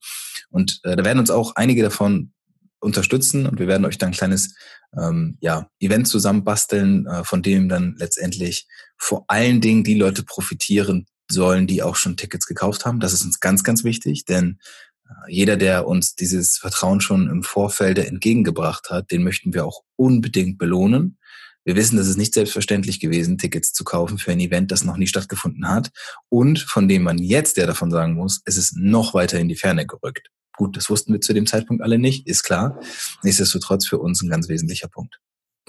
Und 0.49 0.79
äh, 0.83 0.95
da 0.95 1.05
werden 1.05 1.19
uns 1.19 1.29
auch 1.29 1.55
einige 1.55 1.83
davon 1.83 2.33
unterstützen 2.79 3.45
und 3.45 3.59
wir 3.59 3.67
werden 3.67 3.85
euch 3.85 3.97
dann 3.97 4.09
ein 4.09 4.15
kleines 4.15 4.55
ähm, 4.99 5.37
ja, 5.41 5.69
Event 5.79 6.07
zusammenbasteln, 6.07 7.05
äh, 7.05 7.23
von 7.23 7.41
dem 7.41 7.69
dann 7.69 7.95
letztendlich 7.97 8.67
vor 8.97 9.25
allen 9.27 9.61
Dingen 9.61 9.83
die 9.83 9.95
Leute 9.95 10.23
profitieren, 10.23 11.05
sollen, 11.29 11.67
die 11.67 11.83
auch 11.83 11.95
schon 11.95 12.17
Tickets 12.17 12.45
gekauft 12.45 12.85
haben. 12.85 12.99
Das 12.99 13.13
ist 13.13 13.25
uns 13.25 13.39
ganz, 13.39 13.63
ganz 13.63 13.83
wichtig, 13.83 14.25
denn 14.25 14.59
äh, 15.07 15.31
jeder, 15.31 15.57
der 15.57 15.87
uns 15.87 16.15
dieses 16.15 16.57
Vertrauen 16.57 17.01
schon 17.01 17.29
im 17.29 17.43
Vorfeld 17.43 17.99
entgegengebracht 17.99 18.89
hat, 18.89 19.11
den 19.11 19.23
möchten 19.23 19.53
wir 19.53 19.65
auch 19.65 19.83
unbedingt 19.95 20.57
belohnen. 20.57 21.17
Wir 21.65 21.75
wissen, 21.75 21.97
dass 21.97 22.07
es 22.07 22.15
nicht 22.15 22.33
selbstverständlich 22.33 23.01
gewesen, 23.01 23.37
Tickets 23.37 23.73
zu 23.73 23.83
kaufen 23.83 24.17
für 24.17 24.31
ein 24.31 24.39
Event, 24.39 24.71
das 24.71 24.85
noch 24.85 24.95
nie 24.95 25.07
stattgefunden 25.07 25.67
hat 25.67 25.91
und 26.29 26.59
von 26.59 26.87
dem 26.87 27.03
man 27.03 27.17
jetzt 27.17 27.57
der 27.57 27.67
davon 27.67 27.91
sagen 27.91 28.13
muss, 28.13 28.41
es 28.45 28.55
ist 28.55 28.77
noch 28.77 29.13
weiter 29.13 29.37
in 29.37 29.49
die 29.49 29.57
Ferne 29.57 29.85
gerückt. 29.85 30.29
Gut, 30.55 30.77
das 30.77 30.89
wussten 30.89 31.11
wir 31.11 31.19
zu 31.19 31.33
dem 31.33 31.45
Zeitpunkt 31.45 31.83
alle 31.83 31.99
nicht, 31.99 32.25
ist 32.25 32.43
klar. 32.43 32.79
Nichtsdestotrotz 33.21 33.85
für 33.85 33.99
uns 33.99 34.21
ein 34.21 34.29
ganz 34.29 34.47
wesentlicher 34.47 34.87
Punkt. 34.87 35.19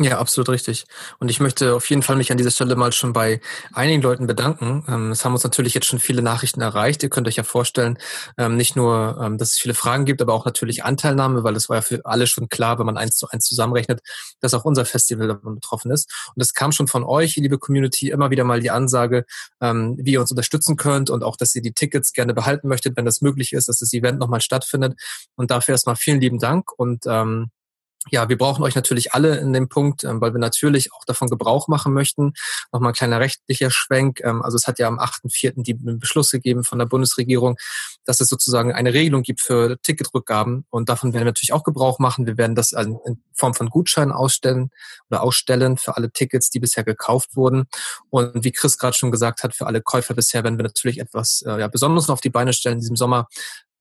Ja, 0.00 0.18
absolut 0.18 0.48
richtig. 0.50 0.86
Und 1.18 1.28
ich 1.28 1.40
möchte 1.40 1.74
auf 1.74 1.90
jeden 1.90 2.02
Fall 2.02 2.14
mich 2.14 2.30
an 2.30 2.36
dieser 2.38 2.52
Stelle 2.52 2.76
mal 2.76 2.92
schon 2.92 3.12
bei 3.12 3.40
einigen 3.72 4.00
Leuten 4.00 4.28
bedanken. 4.28 4.84
Ähm, 4.86 5.10
es 5.10 5.24
haben 5.24 5.32
uns 5.32 5.42
natürlich 5.42 5.74
jetzt 5.74 5.86
schon 5.86 5.98
viele 5.98 6.22
Nachrichten 6.22 6.60
erreicht. 6.60 7.02
Ihr 7.02 7.08
könnt 7.08 7.26
euch 7.26 7.34
ja 7.34 7.42
vorstellen, 7.42 7.98
ähm, 8.36 8.56
nicht 8.56 8.76
nur, 8.76 9.18
ähm, 9.20 9.38
dass 9.38 9.54
es 9.54 9.58
viele 9.58 9.74
Fragen 9.74 10.04
gibt, 10.04 10.22
aber 10.22 10.34
auch 10.34 10.44
natürlich 10.44 10.84
Anteilnahme, 10.84 11.42
weil 11.42 11.56
es 11.56 11.68
war 11.68 11.78
ja 11.78 11.82
für 11.82 12.00
alle 12.06 12.28
schon 12.28 12.48
klar, 12.48 12.78
wenn 12.78 12.86
man 12.86 12.96
eins 12.96 13.16
zu 13.16 13.26
eins 13.28 13.44
zusammenrechnet, 13.46 14.00
dass 14.40 14.54
auch 14.54 14.64
unser 14.64 14.84
Festival 14.84 15.26
davon 15.26 15.56
betroffen 15.56 15.90
ist. 15.90 16.08
Und 16.36 16.42
es 16.42 16.54
kam 16.54 16.70
schon 16.70 16.86
von 16.86 17.02
euch, 17.02 17.34
liebe 17.34 17.58
Community, 17.58 18.10
immer 18.10 18.30
wieder 18.30 18.44
mal 18.44 18.60
die 18.60 18.70
Ansage, 18.70 19.24
wie 19.60 20.12
ihr 20.12 20.20
uns 20.20 20.30
unterstützen 20.30 20.76
könnt 20.76 21.10
und 21.10 21.24
auch, 21.24 21.36
dass 21.36 21.54
ihr 21.54 21.62
die 21.62 21.72
Tickets 21.72 22.12
gerne 22.12 22.34
behalten 22.34 22.68
möchtet, 22.68 22.96
wenn 22.96 23.04
das 23.04 23.20
möglich 23.20 23.52
ist, 23.52 23.68
dass 23.68 23.78
das 23.80 23.92
Event 23.92 24.18
nochmal 24.20 24.40
stattfindet. 24.40 24.94
Und 25.36 25.50
dafür 25.50 25.72
erstmal 25.72 25.96
vielen 25.96 26.20
lieben 26.20 26.38
Dank 26.38 26.70
und 26.78 27.04
ja, 28.10 28.28
wir 28.28 28.38
brauchen 28.38 28.62
euch 28.62 28.74
natürlich 28.74 29.12
alle 29.12 29.36
in 29.38 29.52
dem 29.52 29.68
Punkt, 29.68 30.04
ähm, 30.04 30.20
weil 30.20 30.32
wir 30.32 30.38
natürlich 30.38 30.92
auch 30.92 31.04
davon 31.04 31.28
Gebrauch 31.28 31.68
machen 31.68 31.92
möchten. 31.92 32.32
Nochmal 32.72 32.92
ein 32.92 32.94
kleiner 32.94 33.20
rechtlicher 33.20 33.70
Schwenk. 33.70 34.20
Ähm, 34.22 34.42
also 34.42 34.56
es 34.56 34.66
hat 34.66 34.78
ja 34.78 34.86
am 34.88 34.98
8.4. 34.98 35.62
die 35.62 35.74
Beschluss 35.74 36.30
gegeben 36.30 36.64
von 36.64 36.78
der 36.78 36.86
Bundesregierung, 36.86 37.56
dass 38.04 38.20
es 38.20 38.28
sozusagen 38.28 38.72
eine 38.72 38.94
Regelung 38.94 39.22
gibt 39.22 39.40
für 39.40 39.80
Ticketrückgaben 39.82 40.64
und 40.70 40.88
davon 40.88 41.12
werden 41.12 41.24
wir 41.24 41.30
natürlich 41.30 41.52
auch 41.52 41.64
Gebrauch 41.64 41.98
machen. 41.98 42.26
Wir 42.26 42.38
werden 42.38 42.54
das 42.54 42.72
in 42.72 42.98
Form 43.34 43.54
von 43.54 43.68
Gutscheinen 43.68 44.12
ausstellen 44.12 44.70
oder 45.10 45.22
ausstellen 45.22 45.76
für 45.76 45.96
alle 45.96 46.10
Tickets, 46.10 46.50
die 46.50 46.60
bisher 46.60 46.84
gekauft 46.84 47.36
wurden. 47.36 47.66
Und 48.10 48.44
wie 48.44 48.52
Chris 48.52 48.78
gerade 48.78 48.96
schon 48.96 49.10
gesagt 49.10 49.42
hat, 49.42 49.54
für 49.54 49.66
alle 49.66 49.82
Käufer 49.82 50.14
bisher 50.14 50.44
werden 50.44 50.58
wir 50.58 50.64
natürlich 50.64 50.98
etwas 50.98 51.42
äh, 51.46 51.60
ja, 51.60 51.68
Besonderes 51.68 52.08
noch 52.08 52.14
auf 52.14 52.20
die 52.20 52.30
Beine 52.30 52.52
stellen 52.52 52.74
in 52.74 52.80
diesem 52.80 52.96
Sommer. 52.96 53.28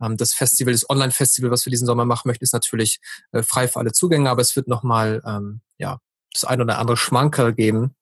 Ähm, 0.02 0.18
das 0.18 0.34
Festival, 0.34 0.74
das 0.74 0.90
Online-Festival, 0.90 1.52
was 1.52 1.66
wir 1.66 1.72
diesen 1.72 1.88
Sommer 1.88 2.06
machen 2.06 2.28
möchten, 2.28 2.44
ist 2.44 2.54
natürlich 2.54 3.00
äh, 3.32 3.44
frei 3.44 3.68
für 3.68 3.80
alle 3.80 3.92
Zugänge, 3.92 4.30
aber 4.30 4.42
es 4.42 4.56
wird 4.56 4.68
nochmal 4.68 5.22
ähm, 5.26 5.62
ja, 5.78 6.00
das 6.34 6.46
ein 6.46 6.62
oder 6.62 6.80
andere 6.80 6.98
Schmankerl 6.98 7.54
geben, 7.54 7.96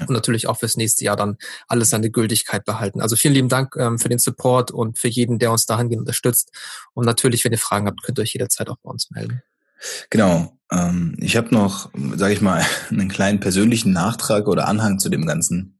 und 0.00 0.10
natürlich 0.10 0.46
auch 0.46 0.58
fürs 0.58 0.76
nächste 0.76 1.04
Jahr 1.04 1.16
dann 1.16 1.36
alles 1.68 1.90
seine 1.90 2.10
Gültigkeit 2.10 2.64
behalten. 2.64 3.00
Also 3.00 3.16
vielen 3.16 3.34
lieben 3.34 3.48
Dank 3.48 3.76
ähm, 3.76 3.98
für 3.98 4.08
den 4.08 4.18
Support 4.18 4.70
und 4.70 4.98
für 4.98 5.08
jeden, 5.08 5.38
der 5.38 5.50
uns 5.50 5.66
dahingehend 5.66 6.00
unterstützt. 6.00 6.50
Und 6.94 7.06
natürlich, 7.06 7.44
wenn 7.44 7.52
ihr 7.52 7.58
Fragen 7.58 7.86
habt, 7.86 8.02
könnt 8.02 8.18
ihr 8.18 8.22
euch 8.22 8.34
jederzeit 8.34 8.68
auch 8.68 8.76
bei 8.82 8.90
uns 8.90 9.10
melden. 9.10 9.42
Genau. 10.10 10.58
Ähm, 10.70 11.16
ich 11.18 11.36
habe 11.36 11.54
noch, 11.54 11.90
sage 12.16 12.34
ich 12.34 12.40
mal, 12.40 12.64
einen 12.90 13.08
kleinen 13.08 13.40
persönlichen 13.40 13.92
Nachtrag 13.92 14.48
oder 14.48 14.68
Anhang 14.68 14.98
zu 14.98 15.08
dem 15.08 15.26
Ganzen, 15.26 15.78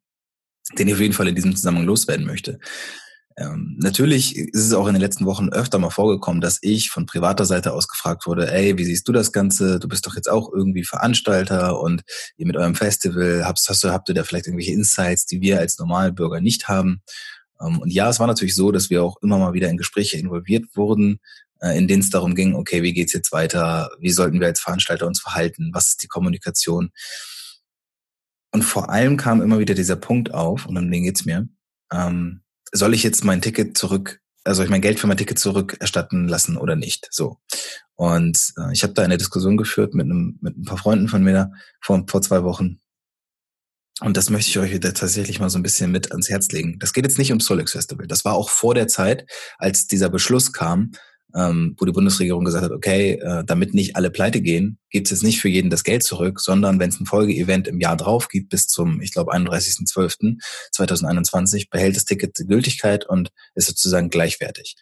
den 0.78 0.88
ich 0.88 0.94
auf 0.94 1.00
jeden 1.00 1.14
Fall 1.14 1.28
in 1.28 1.34
diesem 1.34 1.54
Zusammenhang 1.54 1.86
loswerden 1.86 2.26
möchte. 2.26 2.58
Ähm, 3.38 3.76
natürlich 3.78 4.36
ist 4.38 4.64
es 4.64 4.72
auch 4.72 4.86
in 4.86 4.94
den 4.94 5.02
letzten 5.02 5.26
Wochen 5.26 5.50
öfter 5.50 5.78
mal 5.78 5.90
vorgekommen, 5.90 6.40
dass 6.40 6.58
ich 6.62 6.88
von 6.88 7.04
privater 7.04 7.44
Seite 7.44 7.74
aus 7.74 7.86
gefragt 7.86 8.26
wurde, 8.26 8.50
ey, 8.50 8.78
wie 8.78 8.84
siehst 8.84 9.06
du 9.08 9.12
das 9.12 9.30
Ganze? 9.30 9.78
Du 9.78 9.88
bist 9.88 10.06
doch 10.06 10.16
jetzt 10.16 10.30
auch 10.30 10.50
irgendwie 10.52 10.84
Veranstalter 10.84 11.78
und 11.78 12.02
ihr 12.38 12.46
mit 12.46 12.56
eurem 12.56 12.74
Festival, 12.74 13.44
habt, 13.44 13.60
hast 13.68 13.84
du, 13.84 13.90
habt 13.90 14.08
ihr 14.08 14.14
da 14.14 14.24
vielleicht 14.24 14.46
irgendwelche 14.46 14.72
Insights, 14.72 15.26
die 15.26 15.42
wir 15.42 15.58
als 15.58 15.78
Normalbürger 15.78 16.40
nicht 16.40 16.68
haben? 16.68 17.02
Ähm, 17.60 17.78
und 17.80 17.92
ja, 17.92 18.08
es 18.08 18.20
war 18.20 18.26
natürlich 18.26 18.54
so, 18.54 18.72
dass 18.72 18.88
wir 18.88 19.02
auch 19.02 19.16
immer 19.22 19.38
mal 19.38 19.52
wieder 19.52 19.68
in 19.68 19.76
Gespräche 19.76 20.16
involviert 20.16 20.64
wurden, 20.74 21.20
äh, 21.60 21.76
in 21.76 21.88
denen 21.88 22.00
es 22.00 22.10
darum 22.10 22.34
ging, 22.34 22.54
okay, 22.54 22.82
wie 22.82 22.94
geht's 22.94 23.12
jetzt 23.12 23.32
weiter? 23.32 23.90
Wie 24.00 24.10
sollten 24.10 24.40
wir 24.40 24.46
als 24.46 24.60
Veranstalter 24.60 25.06
uns 25.06 25.20
verhalten? 25.20 25.70
Was 25.74 25.88
ist 25.88 26.02
die 26.02 26.08
Kommunikation? 26.08 26.90
Und 28.50 28.62
vor 28.62 28.88
allem 28.88 29.18
kam 29.18 29.42
immer 29.42 29.58
wieder 29.58 29.74
dieser 29.74 29.96
Punkt 29.96 30.32
auf, 30.32 30.64
und 30.64 30.78
um 30.78 30.90
den 30.90 31.02
geht's 31.02 31.26
mir, 31.26 31.48
ähm, 31.92 32.40
soll 32.72 32.94
ich 32.94 33.02
jetzt 33.02 33.24
mein 33.24 33.42
Ticket 33.42 33.76
zurück, 33.76 34.20
also 34.44 34.62
ich 34.62 34.70
mein 34.70 34.80
Geld 34.80 35.00
für 35.00 35.06
mein 35.06 35.16
Ticket 35.16 35.38
zurückerstatten 35.38 36.28
lassen 36.28 36.56
oder 36.56 36.76
nicht? 36.76 37.08
So. 37.10 37.38
Und 37.94 38.52
äh, 38.58 38.72
ich 38.72 38.82
habe 38.82 38.92
da 38.92 39.02
eine 39.02 39.16
Diskussion 39.16 39.56
geführt 39.56 39.94
mit 39.94 40.04
einem 40.04 40.38
mit 40.40 40.56
ein 40.56 40.64
paar 40.64 40.78
Freunden 40.78 41.08
von 41.08 41.22
mir 41.22 41.52
vor 41.80 42.04
vor 42.06 42.22
zwei 42.22 42.42
Wochen. 42.42 42.80
Und 44.00 44.18
das 44.18 44.28
möchte 44.28 44.50
ich 44.50 44.58
euch 44.58 44.72
wieder 44.72 44.92
tatsächlich 44.92 45.40
mal 45.40 45.48
so 45.48 45.58
ein 45.58 45.62
bisschen 45.62 45.90
mit 45.90 46.10
ans 46.10 46.28
Herz 46.28 46.48
legen. 46.52 46.78
Das 46.78 46.92
geht 46.92 47.06
jetzt 47.06 47.16
nicht 47.18 47.32
um 47.32 47.40
Solex 47.40 47.72
Festival. 47.72 48.06
Das 48.06 48.26
war 48.26 48.34
auch 48.34 48.50
vor 48.50 48.74
der 48.74 48.88
Zeit, 48.88 49.26
als 49.56 49.86
dieser 49.86 50.10
Beschluss 50.10 50.52
kam, 50.52 50.92
ähm, 51.34 51.74
wo 51.78 51.84
die 51.84 51.92
Bundesregierung 51.92 52.44
gesagt 52.44 52.64
hat, 52.64 52.72
okay, 52.72 53.12
äh, 53.14 53.44
damit 53.44 53.74
nicht 53.74 53.96
alle 53.96 54.10
pleite 54.10 54.40
gehen, 54.40 54.78
gibt 54.90 55.06
es 55.06 55.10
jetzt 55.10 55.22
nicht 55.22 55.40
für 55.40 55.48
jeden 55.48 55.70
das 55.70 55.84
Geld 55.84 56.02
zurück, 56.02 56.40
sondern 56.40 56.78
wenn 56.78 56.88
es 56.88 57.00
ein 57.00 57.06
Folgeevent 57.06 57.68
im 57.68 57.80
Jahr 57.80 57.96
drauf 57.96 58.28
gibt, 58.28 58.50
bis 58.50 58.68
zum, 58.68 59.00
ich 59.00 59.12
glaube, 59.12 59.34
31.12.2021, 59.34 61.70
behält 61.70 61.96
das 61.96 62.04
Ticket 62.04 62.36
Gültigkeit 62.48 63.06
und 63.06 63.30
ist 63.54 63.66
sozusagen 63.66 64.10
gleichwertig. 64.10 64.76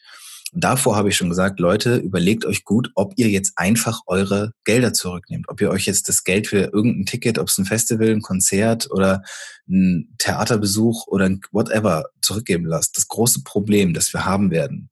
Und 0.54 0.62
davor 0.62 0.96
habe 0.96 1.08
ich 1.08 1.16
schon 1.16 1.30
gesagt, 1.30 1.58
Leute, 1.58 1.96
überlegt 1.96 2.44
euch 2.44 2.64
gut, 2.64 2.92
ob 2.94 3.14
ihr 3.16 3.28
jetzt 3.28 3.54
einfach 3.56 4.02
eure 4.06 4.52
Gelder 4.62 4.92
zurücknehmt. 4.92 5.46
Ob 5.48 5.60
ihr 5.60 5.70
euch 5.70 5.86
jetzt 5.86 6.08
das 6.08 6.22
Geld 6.22 6.46
für 6.46 6.70
irgendein 6.72 7.06
Ticket, 7.06 7.40
ob 7.40 7.48
es 7.48 7.58
ein 7.58 7.64
Festival, 7.64 8.10
ein 8.10 8.22
Konzert 8.22 8.88
oder 8.92 9.24
ein 9.68 10.14
Theaterbesuch 10.18 11.08
oder 11.08 11.24
ein 11.24 11.40
whatever 11.50 12.04
zurückgeben 12.22 12.66
lasst. 12.66 12.96
Das 12.96 13.08
große 13.08 13.42
Problem, 13.42 13.94
das 13.94 14.12
wir 14.12 14.24
haben 14.24 14.52
werden, 14.52 14.90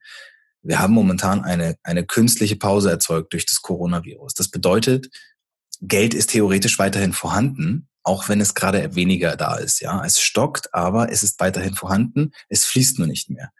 wir 0.63 0.79
haben 0.79 0.95
momentan 0.95 1.43
eine, 1.43 1.77
eine 1.83 2.07
künstliche 2.07 2.57
Pause 2.57 2.91
erzeugt 2.91 3.33
durch 3.33 3.47
das 3.47 3.63
Coronavirus. 3.63 4.35
Das 4.35 4.49
bedeutet, 4.49 5.09
Geld 5.81 6.15
ist 6.15 6.31
theoretisch 6.31 6.79
weiterhin 6.79 7.13
vorhanden, 7.13 7.89
auch 8.05 8.29
wenn 8.29 8.41
es 8.41 8.55
gerade 8.55 8.95
weniger 8.95 9.37
da 9.37 9.57
ist. 9.57 9.81
Ja, 9.81 10.05
es 10.05 10.21
stockt, 10.21 10.73
aber 10.73 11.11
es 11.11 11.23
ist 11.23 11.41
weiterhin 11.41 11.75
vorhanden. 11.75 12.33
Es 12.49 12.65
fließt 12.65 12.99
nur 12.99 13.09
nicht 13.09 13.31
mehr. 13.31 13.51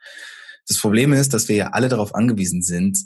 Das 0.69 0.79
Problem 0.79 1.13
ist, 1.13 1.35
dass 1.35 1.49
wir 1.49 1.57
ja 1.57 1.69
alle 1.69 1.89
darauf 1.89 2.15
angewiesen 2.15 2.63
sind, 2.63 2.99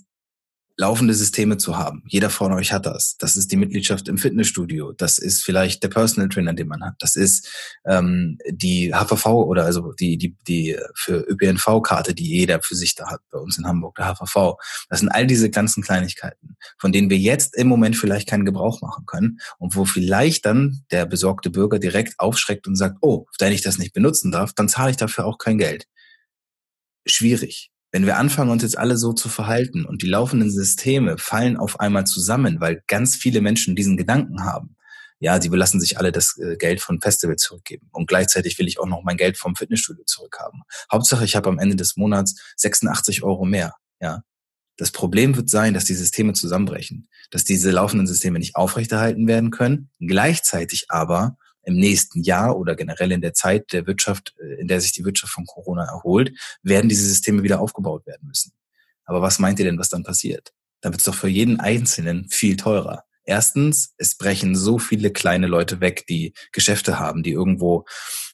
laufende 0.77 1.15
Systeme 1.15 1.57
zu 1.57 1.79
haben. 1.79 2.03
Jeder 2.07 2.29
von 2.29 2.53
euch 2.53 2.73
hat 2.73 2.87
das. 2.87 3.17
Das 3.19 3.37
ist 3.37 3.51
die 3.51 3.57
Mitgliedschaft 3.57 4.09
im 4.09 4.19
Fitnessstudio. 4.19 4.93
Das 4.93 5.19
ist 5.19 5.43
vielleicht 5.43 5.83
der 5.83 5.89
Personal 5.89 6.29
Trainer, 6.29 6.53
den 6.53 6.69
man 6.69 6.85
hat. 6.85 6.95
Das 6.99 7.17
ist 7.17 7.49
ähm, 7.87 8.39
die 8.49 8.93
HVV 8.93 9.27
oder 9.27 9.65
also 9.65 9.93
die 9.93 10.19
die 10.19 10.37
die 10.47 10.77
für 10.95 11.21
ÖPNV-Karte, 11.29 12.15
die 12.15 12.29
jeder 12.29 12.61
für 12.63 12.75
sich 12.75 12.95
da 12.95 13.11
hat. 13.11 13.21
Bei 13.31 13.39
uns 13.39 13.57
in 13.57 13.67
Hamburg 13.67 13.97
der 13.97 14.15
HVV. 14.15 14.57
Das 14.91 15.01
sind 15.01 15.09
all 15.09 15.27
diese 15.27 15.51
ganzen 15.51 15.83
Kleinigkeiten, 15.83 16.57
von 16.79 16.93
denen 16.93 17.09
wir 17.09 17.19
jetzt 17.19 17.57
im 17.57 17.69
Moment 17.69 17.97
vielleicht 17.97 18.29
keinen 18.29 18.45
Gebrauch 18.45 18.83
machen 18.83 19.07
können 19.07 19.39
und 19.59 19.77
wo 19.77 19.87
vielleicht 19.87 20.45
dann 20.45 20.83
der 20.91 21.07
besorgte 21.07 21.49
Bürger 21.51 21.79
direkt 21.79 22.21
aufschreckt 22.21 22.67
und 22.67 22.77
sagt: 22.77 22.99
Oh, 23.01 23.27
wenn 23.39 23.53
ich 23.53 23.63
das 23.63 23.79
nicht 23.79 23.95
benutzen 23.95 24.31
darf, 24.31 24.53
dann 24.53 24.69
zahle 24.69 24.91
ich 24.91 24.97
dafür 24.99 25.25
auch 25.25 25.39
kein 25.39 25.57
Geld. 25.57 25.87
Schwierig. 27.07 27.71
Wenn 27.97 28.05
wir 28.05 28.19
anfangen, 28.19 28.51
uns 28.51 28.63
jetzt 28.63 28.77
alle 28.77 28.99
so 28.99 29.15
zu 29.15 29.31
verhalten 29.31 29.87
und 29.87 30.03
die 30.03 30.07
laufenden 30.07 30.51
Systeme 30.51 31.17
fallen 31.17 31.57
auf 31.57 31.81
einmal 31.81 32.05
zusammen, 32.05 32.61
weil 32.61 32.83
ganz 32.89 33.17
viele 33.17 33.41
Menschen 33.41 33.75
diesen 33.75 33.97
Gedanken 33.97 34.45
haben, 34.45 34.77
ja, 35.19 35.41
sie 35.41 35.49
belassen 35.49 35.81
sich 35.81 35.97
alle 35.97 36.13
das 36.13 36.37
äh, 36.37 36.59
Geld 36.59 36.83
von 36.83 37.01
Festival 37.01 37.37
zurückgeben 37.37 37.89
und 37.93 38.07
gleichzeitig 38.07 38.59
will 38.59 38.69
ich 38.69 38.79
auch 38.79 38.85
noch 38.85 39.03
mein 39.03 39.17
Geld 39.17 39.39
vom 39.39 39.57
Fitnessstudio 39.57 40.05
zurückhaben. 40.05 40.61
Hauptsache, 40.93 41.25
ich 41.25 41.37
habe 41.37 41.49
am 41.49 41.59
Ende 41.59 41.75
des 41.75 41.97
Monats 41.97 42.39
86 42.57 43.23
Euro 43.23 43.47
mehr, 43.47 43.73
ja. 43.99 44.21
Das 44.77 44.91
Problem 44.91 45.35
wird 45.35 45.49
sein, 45.49 45.73
dass 45.73 45.87
die 45.87 45.95
Systeme 45.95 46.35
zusammenbrechen, 46.35 47.09
dass 47.31 47.45
diese 47.45 47.71
laufenden 47.71 48.07
Systeme 48.07 48.39
nicht 48.39 48.57
aufrechterhalten 48.57 49.27
werden 49.27 49.51
können, 49.51 49.89
gleichzeitig 50.01 50.91
aber 50.91 51.39
im 51.67 51.75
nächsten 51.75 52.23
Jahr 52.23 52.57
oder 52.57 52.77
generell 52.77 53.13
in 53.13 53.21
der 53.21 53.35
Zeit 53.35 53.73
der 53.73 53.87
Wirtschaft, 53.87 54.35
äh, 54.41 54.61
in 54.61 54.69
der 54.69 54.81
sich 54.81 54.93
die 54.93 55.05
Wirtschaft 55.05 55.33
von 55.33 55.45
Corona 55.45 55.85
erholt, 55.85 56.33
werden 56.63 56.89
diese 56.89 57.07
Systeme 57.07 57.43
wieder 57.43 57.61
aufgebaut 57.61 58.07
werden 58.07 58.27
müssen. 58.27 58.53
Aber 59.05 59.21
was 59.21 59.39
meint 59.39 59.59
ihr 59.59 59.65
denn, 59.65 59.79
was 59.79 59.89
dann 59.89 60.05
passiert? 60.05 60.53
Dann 60.81 60.93
wird 60.93 61.01
es 61.01 61.05
doch 61.05 61.15
für 61.15 61.29
jeden 61.29 61.61
Einzelnen 61.61 62.29
viel 62.31 62.57
teurer. 62.57 63.03
Erstens, 63.25 63.95
es 63.99 64.17
brechen 64.17 64.55
so 64.55 64.79
viele 64.79 65.11
kleine 65.11 65.49
Leute 65.49 65.81
weg, 65.81 66.07
die 66.09 66.33
Geschäfte 66.53 67.01
haben, 67.01 67.25
die 67.25 67.33
irgendwo 67.33 67.85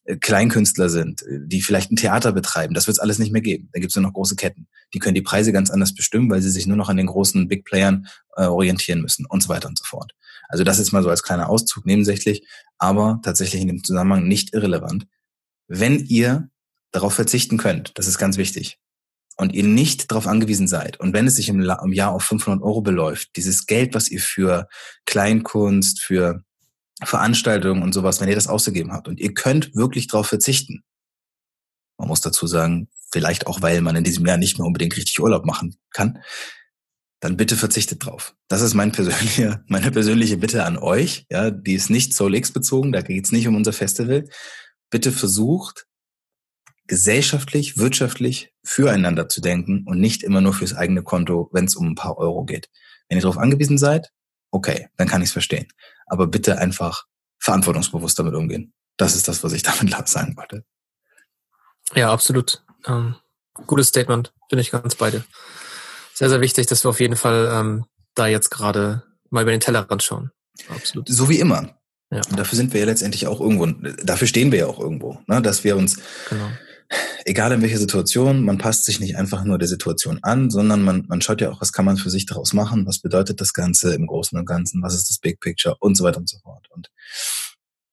äh, 0.05 0.17
Kleinkünstler 0.17 0.91
sind, 0.91 1.25
die 1.27 1.63
vielleicht 1.63 1.91
ein 1.91 1.97
Theater 1.97 2.33
betreiben. 2.33 2.75
Das 2.75 2.87
wird 2.87 2.99
es 2.99 3.03
alles 3.03 3.19
nicht 3.19 3.33
mehr 3.33 3.41
geben. 3.41 3.71
Dann 3.73 3.81
gibt 3.81 3.93
es 3.93 3.97
nur 3.97 4.03
noch 4.03 4.13
große 4.13 4.37
Ketten. 4.37 4.69
Die 4.93 4.99
können 4.99 5.15
die 5.15 5.23
Preise 5.23 5.53
ganz 5.53 5.71
anders 5.71 5.95
bestimmen, 5.95 6.31
weil 6.31 6.43
sie 6.43 6.51
sich 6.51 6.67
nur 6.67 6.77
noch 6.77 6.91
an 6.91 6.99
den 6.99 7.07
großen 7.07 7.49
Big 7.49 7.65
Playern 7.65 8.07
äh, 8.37 8.45
orientieren 8.45 9.01
müssen 9.01 9.25
und 9.25 9.43
so 9.43 9.49
weiter 9.49 9.69
und 9.69 9.79
so 9.79 9.85
fort. 9.85 10.13
Also 10.53 10.65
das 10.65 10.79
ist 10.79 10.93
mal 10.93 11.03
so 11.03 11.09
als 11.09 11.23
kleiner 11.23 11.49
Auszug 11.49 11.87
nebensächlich, 11.87 12.47
aber 12.77 13.21
tatsächlich 13.25 13.63
in 13.63 13.69
dem 13.69 13.83
Zusammenhang 13.83 14.29
nicht 14.29 14.53
irrelevant. 14.53 15.07
Wenn 15.67 15.99
ihr 16.05 16.51
darauf 16.93 17.15
verzichten 17.15 17.57
könnt, 17.57 17.99
das 17.99 18.07
ist 18.07 18.19
ganz 18.19 18.37
wichtig, 18.37 18.79
und 19.39 19.55
ihr 19.55 19.65
nicht 19.65 20.11
darauf 20.11 20.27
angewiesen 20.27 20.69
seid, 20.69 21.01
und 21.01 21.15
wenn 21.15 21.27
es 21.27 21.37
sich 21.37 21.49
im, 21.49 21.63
Jahr 21.63 22.13
auf 22.13 22.23
500 22.25 22.63
Euro 22.63 22.83
beläuft, 22.83 23.31
dieses 23.37 23.65
Geld, 23.65 23.95
was 23.95 24.11
ihr 24.11 24.21
für 24.21 24.69
Kleinkunst, 25.07 26.03
für 26.03 26.45
Veranstaltungen 27.03 27.83
und 27.83 27.95
sowas, 27.95 28.21
wenn 28.21 28.29
ihr 28.29 28.35
das 28.35 28.47
ausgegeben 28.47 28.93
habt 28.93 29.09
und 29.09 29.21
ihr 29.21 29.33
könnt 29.33 29.75
wirklich 29.75 30.07
darauf 30.07 30.27
verzichten, 30.27 30.85
man 31.97 32.09
muss 32.09 32.21
dazu 32.21 32.47
sagen, 32.47 32.89
vielleicht 33.11 33.47
auch, 33.47 33.63
weil 33.63 33.81
man 33.81 33.97
in 33.97 34.05
diesem 34.05 34.27
Jahr 34.27 34.37
nicht 34.37 34.59
mehr 34.59 34.67
unbedingt 34.67 34.99
richtig 34.99 35.19
Urlaub 35.19 35.47
machen 35.47 35.79
kann, 35.93 36.19
dann 37.23 37.37
bitte 37.37 37.57
verzichtet 37.57 38.05
drauf. 38.05 38.35
Das 38.49 38.63
ist 38.63 38.75
mein 38.75 38.91
persönliche, 38.91 39.63
meine 39.69 39.93
persönliche 39.93 40.37
Bitte 40.37 40.65
an 40.65 40.77
euch. 40.77 41.25
Ja, 41.31 41.53
die 41.53 41.75
ist 41.75 41.89
nicht 41.89 42.13
Soul 42.13 42.35
X 42.35 42.53
bezogen, 42.53 42.91
da 42.91 43.01
geht 43.01 43.25
es 43.25 43.33
nicht 43.33 43.47
um 43.47 43.55
unser 43.55 43.73
Festival. 43.73 44.25
Bitte 44.91 45.13
versucht, 45.13 45.87
gesellschaftlich, 46.89 47.79
wirtschaftlich 47.79 48.53
füreinander 48.65 49.29
zu 49.29 49.41
denken 49.41 49.85
und 49.87 50.01
nicht 50.01 50.25
immer 50.25 50.41
nur 50.41 50.53
fürs 50.53 50.75
eigene 50.75 51.05
Konto, 51.05 51.49
wenn 51.53 51.67
es 51.67 51.77
um 51.77 51.87
ein 51.87 51.95
paar 51.95 52.19
Euro 52.19 52.45
geht. 52.45 52.69
Wenn 53.09 53.19
ihr 53.19 53.23
darauf 53.23 53.39
angewiesen 53.39 53.79
seid, 53.79 54.11
okay, 54.51 54.89
dann 54.97 55.07
kann 55.07 55.23
ich 55.23 55.29
es 55.29 55.33
verstehen. 55.33 55.69
Aber 56.07 56.27
bitte 56.27 56.59
einfach 56.59 57.07
verantwortungsbewusst 57.39 58.19
damit 58.19 58.35
umgehen. 58.35 58.75
Das 58.97 59.15
ist 59.15 59.29
das, 59.29 59.45
was 59.45 59.53
ich 59.53 59.63
damit 59.63 60.09
sagen 60.09 60.37
wollte. 60.37 60.65
Ja, 61.95 62.13
absolut. 62.13 62.65
Ähm, 62.85 63.15
gutes 63.69 63.89
Statement, 63.89 64.35
bin 64.51 64.59
ich 64.59 64.73
ganz 64.73 64.97
bei 64.97 65.13
dir 65.13 65.25
sehr, 66.23 66.31
sehr 66.31 66.41
wichtig, 66.41 66.69
dass 66.69 66.85
wir 66.85 66.91
auf 66.91 67.01
jeden 67.01 67.17
Fall 67.17 67.51
ähm, 67.53 67.85
da 68.15 68.29
jetzt 68.29 68.51
gerade 68.51 69.03
mal 69.31 69.43
über 69.43 69.51
den 69.51 69.59
Tellerrand 69.59 70.05
schauen. 70.05 70.31
Absolut. 70.69 71.09
So 71.09 71.29
wie 71.29 71.41
immer. 71.41 71.77
Ja. 72.13 72.21
Und 72.31 72.39
dafür 72.39 72.57
sind 72.57 72.73
wir 72.73 72.79
ja 72.79 72.87
letztendlich 72.87 73.27
auch 73.27 73.41
irgendwo, 73.41 73.67
dafür 74.05 74.29
stehen 74.29 74.53
wir 74.53 74.61
ja 74.61 74.67
auch 74.67 74.79
irgendwo, 74.79 75.19
ne? 75.27 75.43
dass 75.43 75.65
wir 75.65 75.77
uns, 75.77 75.99
genau. 76.31 76.49
egal 77.25 77.51
in 77.51 77.61
welcher 77.61 77.79
Situation, 77.79 78.45
man 78.45 78.57
passt 78.57 78.85
sich 78.85 79.01
nicht 79.01 79.17
einfach 79.17 79.43
nur 79.43 79.59
der 79.59 79.67
Situation 79.67 80.21
an, 80.23 80.49
sondern 80.49 80.83
man, 80.83 81.07
man 81.09 81.21
schaut 81.23 81.41
ja 81.41 81.51
auch, 81.51 81.61
was 81.61 81.73
kann 81.73 81.87
man 81.87 81.97
für 81.97 82.11
sich 82.11 82.25
daraus 82.25 82.53
machen, 82.53 82.87
was 82.87 83.01
bedeutet 83.01 83.41
das 83.41 83.53
Ganze 83.53 83.93
im 83.93 84.07
Großen 84.07 84.39
und 84.39 84.47
Ganzen, 84.47 84.81
was 84.81 84.95
ist 84.95 85.11
das 85.11 85.19
Big 85.19 85.41
Picture 85.41 85.75
und 85.81 85.97
so 85.97 86.05
weiter 86.05 86.19
und 86.19 86.29
so 86.29 86.39
fort. 86.39 86.69
Und 86.71 86.93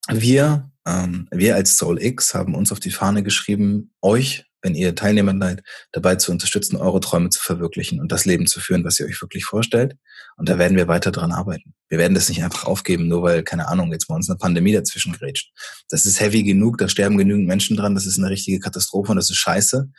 wir, 0.08 0.72
ähm, 0.86 1.28
wir 1.32 1.56
als 1.56 1.78
Soul 1.78 2.00
X 2.00 2.36
haben 2.36 2.54
uns 2.54 2.72
auf 2.72 2.80
die 2.80 2.92
Fahne 2.92 3.24
geschrieben, 3.24 3.92
euch 4.04 4.46
wenn 4.62 4.76
ihr 4.76 4.96
Teilnehmer 4.96 5.36
seid, 5.40 5.64
dabei 5.92 6.16
zu 6.16 6.32
unterstützen, 6.32 6.76
eure 6.76 7.00
Träume 7.00 7.30
zu 7.30 7.42
verwirklichen 7.42 8.00
und 8.00 8.12
das 8.12 8.26
Leben 8.26 8.48
zu 8.48 8.60
führen, 8.60 8.84
was 8.84 9.00
ihr 9.00 9.06
euch 9.06 9.22
wirklich 9.22 9.46
vorstellt. 9.46 9.96
Und 10.38 10.50
da 10.50 10.58
werden 10.58 10.78
wir 10.78 10.88
weiter 10.88 11.12
dran 11.12 11.32
arbeiten. 11.32 11.74
Wir 11.88 11.98
werden 11.98 12.14
das 12.14 12.30
nicht 12.30 12.44
einfach 12.44 12.66
aufgeben, 12.66 13.08
nur 13.08 13.24
weil, 13.24 13.44
keine 13.44 13.68
Ahnung, 13.68 13.92
jetzt 13.92 14.08
bei 14.08 14.16
uns 14.16 14.30
eine 14.30 14.38
Pandemie 14.38 14.74
dazwischen 14.74 15.14
grätscht. 15.14 15.52
Das 15.90 16.06
ist 16.06 16.20
heavy 16.20 16.44
genug, 16.44 16.78
da 16.78 16.88
sterben 16.88 17.18
genügend 17.18 17.48
Menschen 17.48 17.78
dran, 17.78 17.96
das 17.96 18.06
ist 18.06 18.18
eine 18.18 18.30
richtige 18.30 18.60
Katastrophe 18.60 19.12
und 19.12 19.18
das 19.18 19.30
ist 19.30 19.38
scheiße. 19.38 19.90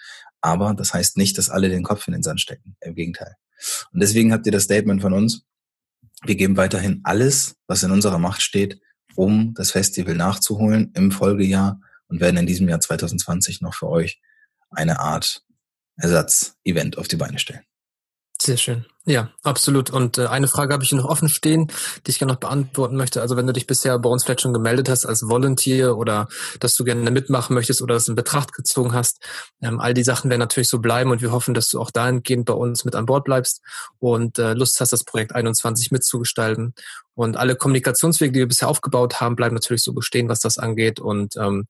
Aber 0.41 0.75
das 0.75 0.95
heißt 0.95 1.17
nicht, 1.17 1.37
dass 1.39 1.51
alle 1.51 1.69
den 1.69 1.83
Kopf 1.83 2.07
in 2.07 2.13
den 2.13 2.23
Sand 2.23 2.41
stecken. 2.41 2.77
Im 2.81 2.95
Gegenteil. 2.95 3.35
Und 3.93 4.01
deswegen 4.01 4.33
habt 4.33 4.47
ihr 4.47 4.53
das 4.53 4.65
Statement 4.65 5.03
von 5.03 5.13
uns. 5.13 5.45
Wir 6.25 6.35
geben 6.35 6.57
weiterhin 6.57 7.01
alles, 7.05 7.57
was 7.67 7.83
in 7.83 7.91
unserer 7.91 8.19
Macht 8.19 8.43
steht, 8.43 8.81
um 9.15 9.55
das 9.55 9.71
Festival 9.71 10.15
nachzuholen 10.15 10.93
im 10.95 11.11
Folgejahr 11.11 11.81
und 12.09 12.21
werden 12.21 12.37
in 12.37 12.47
diesem 12.47 12.69
Jahr 12.69 12.81
2020 12.81 13.61
noch 13.61 13.75
für 13.75 13.89
euch 13.89 14.21
eine 14.71 15.01
Art 15.01 15.43
Ersatz-Event 15.97 16.99
auf 16.99 17.09
die 17.09 17.17
Beine 17.17 17.39
stellen. 17.39 17.65
Sehr 18.41 18.57
schön. 18.57 18.87
Ja, 19.05 19.31
absolut. 19.43 19.91
Und 19.91 20.17
äh, 20.17 20.27
eine 20.27 20.49
Frage 20.49 20.73
habe 20.73 20.83
ich 20.83 20.93
noch 20.93 21.05
offen 21.05 21.29
stehen, 21.29 21.71
die 22.07 22.11
ich 22.11 22.19
gerne 22.19 22.33
noch 22.33 22.41
beantworten 22.41 22.97
möchte. 22.97 23.21
Also 23.21 23.37
wenn 23.37 23.47
du 23.47 23.53
dich 23.53 23.67
bisher 23.67 23.99
bei 23.99 24.09
uns 24.09 24.25
vielleicht 24.25 24.41
schon 24.41 24.55
gemeldet 24.55 24.89
hast 24.89 25.05
als 25.05 25.29
Volunteer 25.29 25.99
oder 25.99 26.27
dass 26.59 26.75
du 26.75 26.85
gerne 26.85 27.11
mitmachen 27.11 27.53
möchtest 27.53 27.83
oder 27.83 27.95
das 27.95 28.09
in 28.09 28.15
Betracht 28.15 28.55
gezogen 28.55 28.95
hast, 28.95 29.23
ähm, 29.61 29.79
all 29.79 29.93
die 29.93 30.05
Sachen 30.05 30.31
werden 30.31 30.41
natürlich 30.41 30.71
so 30.71 30.79
bleiben 30.79 31.11
und 31.11 31.21
wir 31.21 31.33
hoffen, 31.33 31.53
dass 31.53 31.69
du 31.69 31.79
auch 31.79 31.91
dahingehend 31.91 32.47
bei 32.47 32.55
uns 32.55 32.87
mit 32.87 32.95
an 32.95 33.05
Bord 33.05 33.25
bleibst 33.25 33.61
und 33.99 34.39
äh, 34.39 34.55
Lust 34.55 34.81
hast, 34.81 34.95
das 34.95 35.05
Projekt 35.05 35.35
21 35.35 35.91
mitzugestalten. 35.91 36.75
Und 37.15 37.37
alle 37.37 37.57
Kommunikationswege, 37.57 38.33
die 38.33 38.39
wir 38.39 38.49
bisher 38.49 38.69
aufgebaut 38.69 39.21
haben, 39.21 39.37
bleiben 39.37 39.55
natürlich 39.55 39.83
so 39.83 39.93
bestehen, 39.93 40.31
was 40.31 40.41
das 40.41 40.57
angeht. 40.57 40.99
Und 40.99 41.37
ähm, 41.37 41.67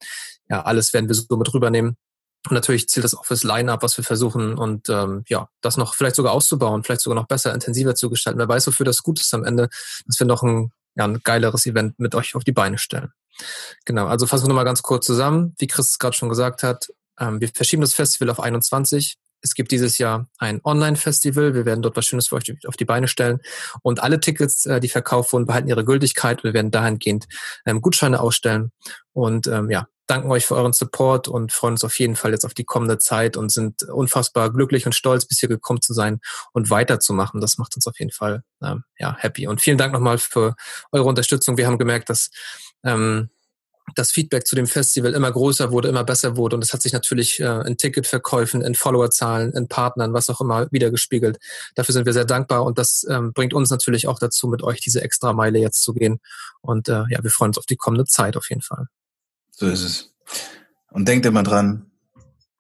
ja, 0.49 0.63
alles 0.63 0.93
werden 0.93 1.09
wir 1.09 1.17
so 1.17 1.37
mit 1.37 1.53
rübernehmen. 1.53 1.97
Und 2.49 2.55
natürlich 2.55 2.89
zielt 2.89 3.05
das 3.05 3.15
auch 3.15 3.27
fürs 3.27 3.45
Line-Up, 3.45 3.83
was 3.83 3.97
wir 3.99 4.05
versuchen 4.05 4.57
und 4.57 4.89
ähm, 4.89 5.25
ja, 5.29 5.49
das 5.61 5.77
noch 5.77 5.95
vielleicht 5.95 6.17
sogar 6.17 6.33
auszubauen, 6.33 6.83
vielleicht 6.85 7.03
sogar 7.03 7.15
noch 7.15 7.29
besser, 7.29 7.53
intensiver 7.53 7.95
zu 7.95 8.09
gestalten. 8.09 8.39
Wer 8.39 8.49
weiß, 8.49 8.67
wofür 8.67 8.87
das 8.87 9.03
gut 9.03 9.21
ist 9.21 9.35
am 9.35 9.45
Ende, 9.45 9.69
dass 10.07 10.19
wir 10.19 10.27
noch 10.27 10.43
ein, 10.43 10.73
ja, 10.95 11.05
ein 11.05 11.21
geileres 11.23 11.67
Event 11.67 11.99
mit 11.99 12.15
euch 12.15 12.35
auf 12.35 12.45
die 12.45 12.53
Beine 12.53 12.79
stellen. 12.79 13.13
Genau, 13.85 14.07
also 14.07 14.27
fassen 14.27 14.45
wir 14.45 14.49
nochmal 14.49 14.65
ganz 14.65 14.83
kurz 14.83 15.07
zusammen. 15.07 15.55
Wie 15.59 15.67
Chris 15.67 15.99
gerade 15.99 16.17
schon 16.17 16.31
gesagt 16.31 16.63
hat, 16.63 16.89
ähm, 17.19 17.41
wir 17.41 17.49
verschieben 17.49 17.83
das 17.83 17.95
Festival 17.95 18.31
auf 18.31 18.41
21. 18.41 19.19
Es 19.43 19.55
gibt 19.55 19.71
dieses 19.71 19.99
Jahr 19.99 20.29
ein 20.39 20.61
Online-Festival. 20.65 21.55
Wir 21.55 21.65
werden 21.65 21.83
dort 21.83 21.97
was 21.97 22.07
Schönes 22.07 22.29
für 22.29 22.37
euch 22.37 22.55
auf 22.67 22.77
die 22.77 22.85
Beine 22.85 23.09
stellen. 23.09 23.41
Und 23.83 24.03
alle 24.03 24.21
Tickets, 24.21 24.67
äh, 24.67 24.81
die 24.81 24.89
verkauft 24.89 25.33
wurden, 25.33 25.47
behalten 25.47 25.69
ihre 25.69 25.85
Gültigkeit. 25.85 26.45
Wir 26.45 26.55
werden 26.55 26.71
dahingehend 26.71 27.27
ähm, 27.67 27.81
Gutscheine 27.81 28.21
ausstellen. 28.21 28.73
Und 29.13 29.47
ähm, 29.47 29.71
ja, 29.71 29.87
danken 30.11 30.31
euch 30.31 30.45
für 30.45 30.57
euren 30.57 30.73
Support 30.73 31.29
und 31.29 31.53
freuen 31.53 31.75
uns 31.75 31.85
auf 31.85 31.99
jeden 31.99 32.17
Fall 32.17 32.33
jetzt 32.33 32.45
auf 32.45 32.55
die 32.55 32.65
kommende 32.65 32.99
Zeit 32.99 33.37
und 33.37 33.53
sind 33.53 33.83
unfassbar 33.85 34.53
glücklich 34.53 34.87
und 34.87 34.95
stolz, 34.95 35.25
bis 35.27 35.39
hier 35.39 35.49
gekommen 35.49 35.81
zu 35.81 35.93
sein 35.93 36.21
und 36.53 36.71
weiterzumachen. 36.71 37.41
Das 37.41 37.59
macht 37.59 37.77
uns 37.77 37.87
auf 37.87 37.99
jeden 37.99 38.11
Fall 38.11 38.43
ähm, 38.63 38.85
ja, 38.99 39.17
happy. 39.19 39.47
Und 39.47 39.61
vielen 39.61 39.79
Dank 39.79 39.93
nochmal 39.93 40.19
für 40.19 40.55
eure 40.93 41.09
Unterstützung. 41.09 41.57
Wir 41.57 41.67
haben 41.67 41.79
gemerkt, 41.79 42.11
dass 42.11 42.31
ähm, 42.85 43.31
das 43.95 44.11
Feedback 44.11 44.47
zu 44.47 44.57
dem 44.57 44.67
Festival 44.67 45.15
immer 45.15 45.31
größer 45.31 45.71
wurde, 45.73 45.89
immer 45.89 46.05
besser 46.05 46.37
wurde. 46.37 46.57
Und 46.57 46.65
es 46.65 46.73
hat 46.73 46.83
sich 46.83 46.93
natürlich 46.93 47.41
äh, 47.41 47.67
in 47.67 47.77
Ticketverkäufen, 47.77 48.63
in 48.63 48.75
Followerzahlen, 48.75 49.53
in 49.53 49.69
Partnern, 49.69 50.13
was 50.13 50.31
auch 50.31 50.41
immer, 50.41 50.69
wieder 50.71 50.91
gespiegelt. 50.91 51.39
Dafür 51.75 51.93
sind 51.93 52.07
wir 52.07 52.13
sehr 52.13 52.25
dankbar 52.25 52.65
und 52.65 52.79
das 52.79 53.07
ähm, 53.09 53.33
bringt 53.33 53.55
uns 53.55 53.71
natürlich 53.71 54.07
auch 54.07 54.19
dazu, 54.19 54.49
mit 54.49 54.63
euch 54.63 54.81
diese 54.81 55.03
extra 55.03 55.33
Meile 55.33 55.59
jetzt 55.59 55.83
zu 55.83 55.95
gehen. 55.95 56.21
Und 56.61 56.89
äh, 56.89 57.05
ja, 57.11 57.23
wir 57.23 57.31
freuen 57.31 57.51
uns 57.51 57.59
auf 57.59 57.67
die 57.67 57.77
kommende 57.77 58.05
Zeit 58.05 58.37
auf 58.37 58.49
jeden 58.49 58.63
Fall. 58.63 58.87
So 59.61 59.69
ist 59.69 59.83
es. 59.83 60.15
Und 60.91 61.07
denkt 61.07 61.27
immer 61.27 61.43
dran, 61.43 61.91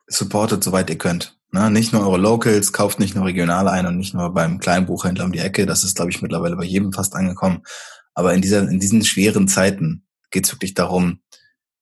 supportet 0.06 0.62
soweit 0.62 0.90
ihr 0.90 0.98
könnt. 0.98 1.38
Ne? 1.50 1.70
Nicht 1.70 1.94
nur 1.94 2.06
eure 2.06 2.18
Locals, 2.18 2.74
kauft 2.74 3.00
nicht 3.00 3.14
nur 3.14 3.24
regional 3.24 3.68
ein 3.68 3.86
und 3.86 3.96
nicht 3.96 4.12
nur 4.12 4.34
beim 4.34 4.60
kleinen 4.60 4.84
Buchhändler 4.84 5.24
um 5.24 5.32
die 5.32 5.38
Ecke. 5.38 5.64
Das 5.64 5.82
ist, 5.82 5.96
glaube 5.96 6.10
ich, 6.10 6.20
mittlerweile 6.20 6.56
bei 6.56 6.64
jedem 6.64 6.92
fast 6.92 7.14
angekommen. 7.14 7.62
Aber 8.12 8.34
in, 8.34 8.42
dieser, 8.42 8.68
in 8.68 8.80
diesen 8.80 9.02
schweren 9.02 9.48
Zeiten 9.48 10.06
geht 10.30 10.44
es 10.44 10.52
wirklich 10.52 10.74
darum, 10.74 11.22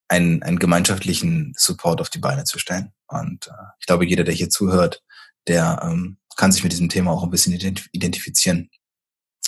einen, 0.06 0.44
einen 0.44 0.60
gemeinschaftlichen 0.60 1.52
Support 1.56 2.00
auf 2.00 2.10
die 2.10 2.20
Beine 2.20 2.44
zu 2.44 2.60
stellen. 2.60 2.92
Und 3.08 3.48
äh, 3.48 3.72
ich 3.80 3.86
glaube, 3.86 4.06
jeder, 4.06 4.22
der 4.22 4.34
hier 4.34 4.50
zuhört, 4.50 5.02
der 5.48 5.80
ähm, 5.82 6.18
kann 6.36 6.52
sich 6.52 6.62
mit 6.62 6.70
diesem 6.70 6.90
Thema 6.90 7.10
auch 7.10 7.24
ein 7.24 7.30
bisschen 7.30 7.54
identifizieren. 7.90 8.70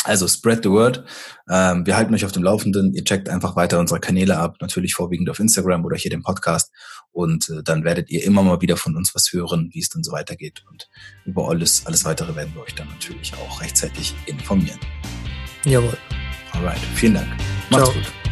Also 0.05 0.27
spread 0.27 0.63
the 0.63 0.71
word. 0.71 1.05
Ähm, 1.51 1.85
wir 1.85 1.97
halten 1.97 2.15
euch 2.15 2.25
auf 2.25 2.33
dem 2.33 2.43
Laufenden. 2.43 2.95
Ihr 2.95 3.05
checkt 3.05 3.29
einfach 3.29 3.55
weiter 3.55 3.79
unsere 3.79 4.01
Kanäle 4.01 4.39
ab, 4.39 4.57
natürlich 4.61 4.95
vorwiegend 4.95 5.29
auf 5.29 5.41
Instagram 5.41 5.85
oder 5.85 5.97
hier 5.97 6.11
den 6.11 6.23
Podcast. 6.23 6.73
Und 7.13 7.51
äh, 7.51 7.63
dann 7.63 7.85
werdet 7.85 8.09
ihr 8.11 8.25
immer 8.25 8.43
mal 8.43 8.61
wieder 8.63 8.77
von 8.77 8.97
uns 8.97 9.15
was 9.15 9.33
hören, 9.33 9.69
wie 9.73 9.81
es 9.81 9.91
dann 9.91 10.03
so 10.03 10.13
weitergeht. 10.13 10.65
Und 10.71 10.89
über 11.27 11.49
alles, 11.49 11.85
alles 11.87 12.05
weitere 12.05 12.35
werden 12.35 12.55
wir 12.55 12.63
euch 12.63 12.75
dann 12.75 12.89
natürlich 12.89 13.35
auch 13.35 13.61
rechtzeitig 13.61 14.15
informieren. 14.27 14.79
Jawohl. 15.65 15.97
Alright, 16.53 16.81
vielen 16.95 17.15
Dank. 17.15 17.29
Macht's 17.71 17.91
Ciao. 17.91 17.93
gut. 17.93 18.30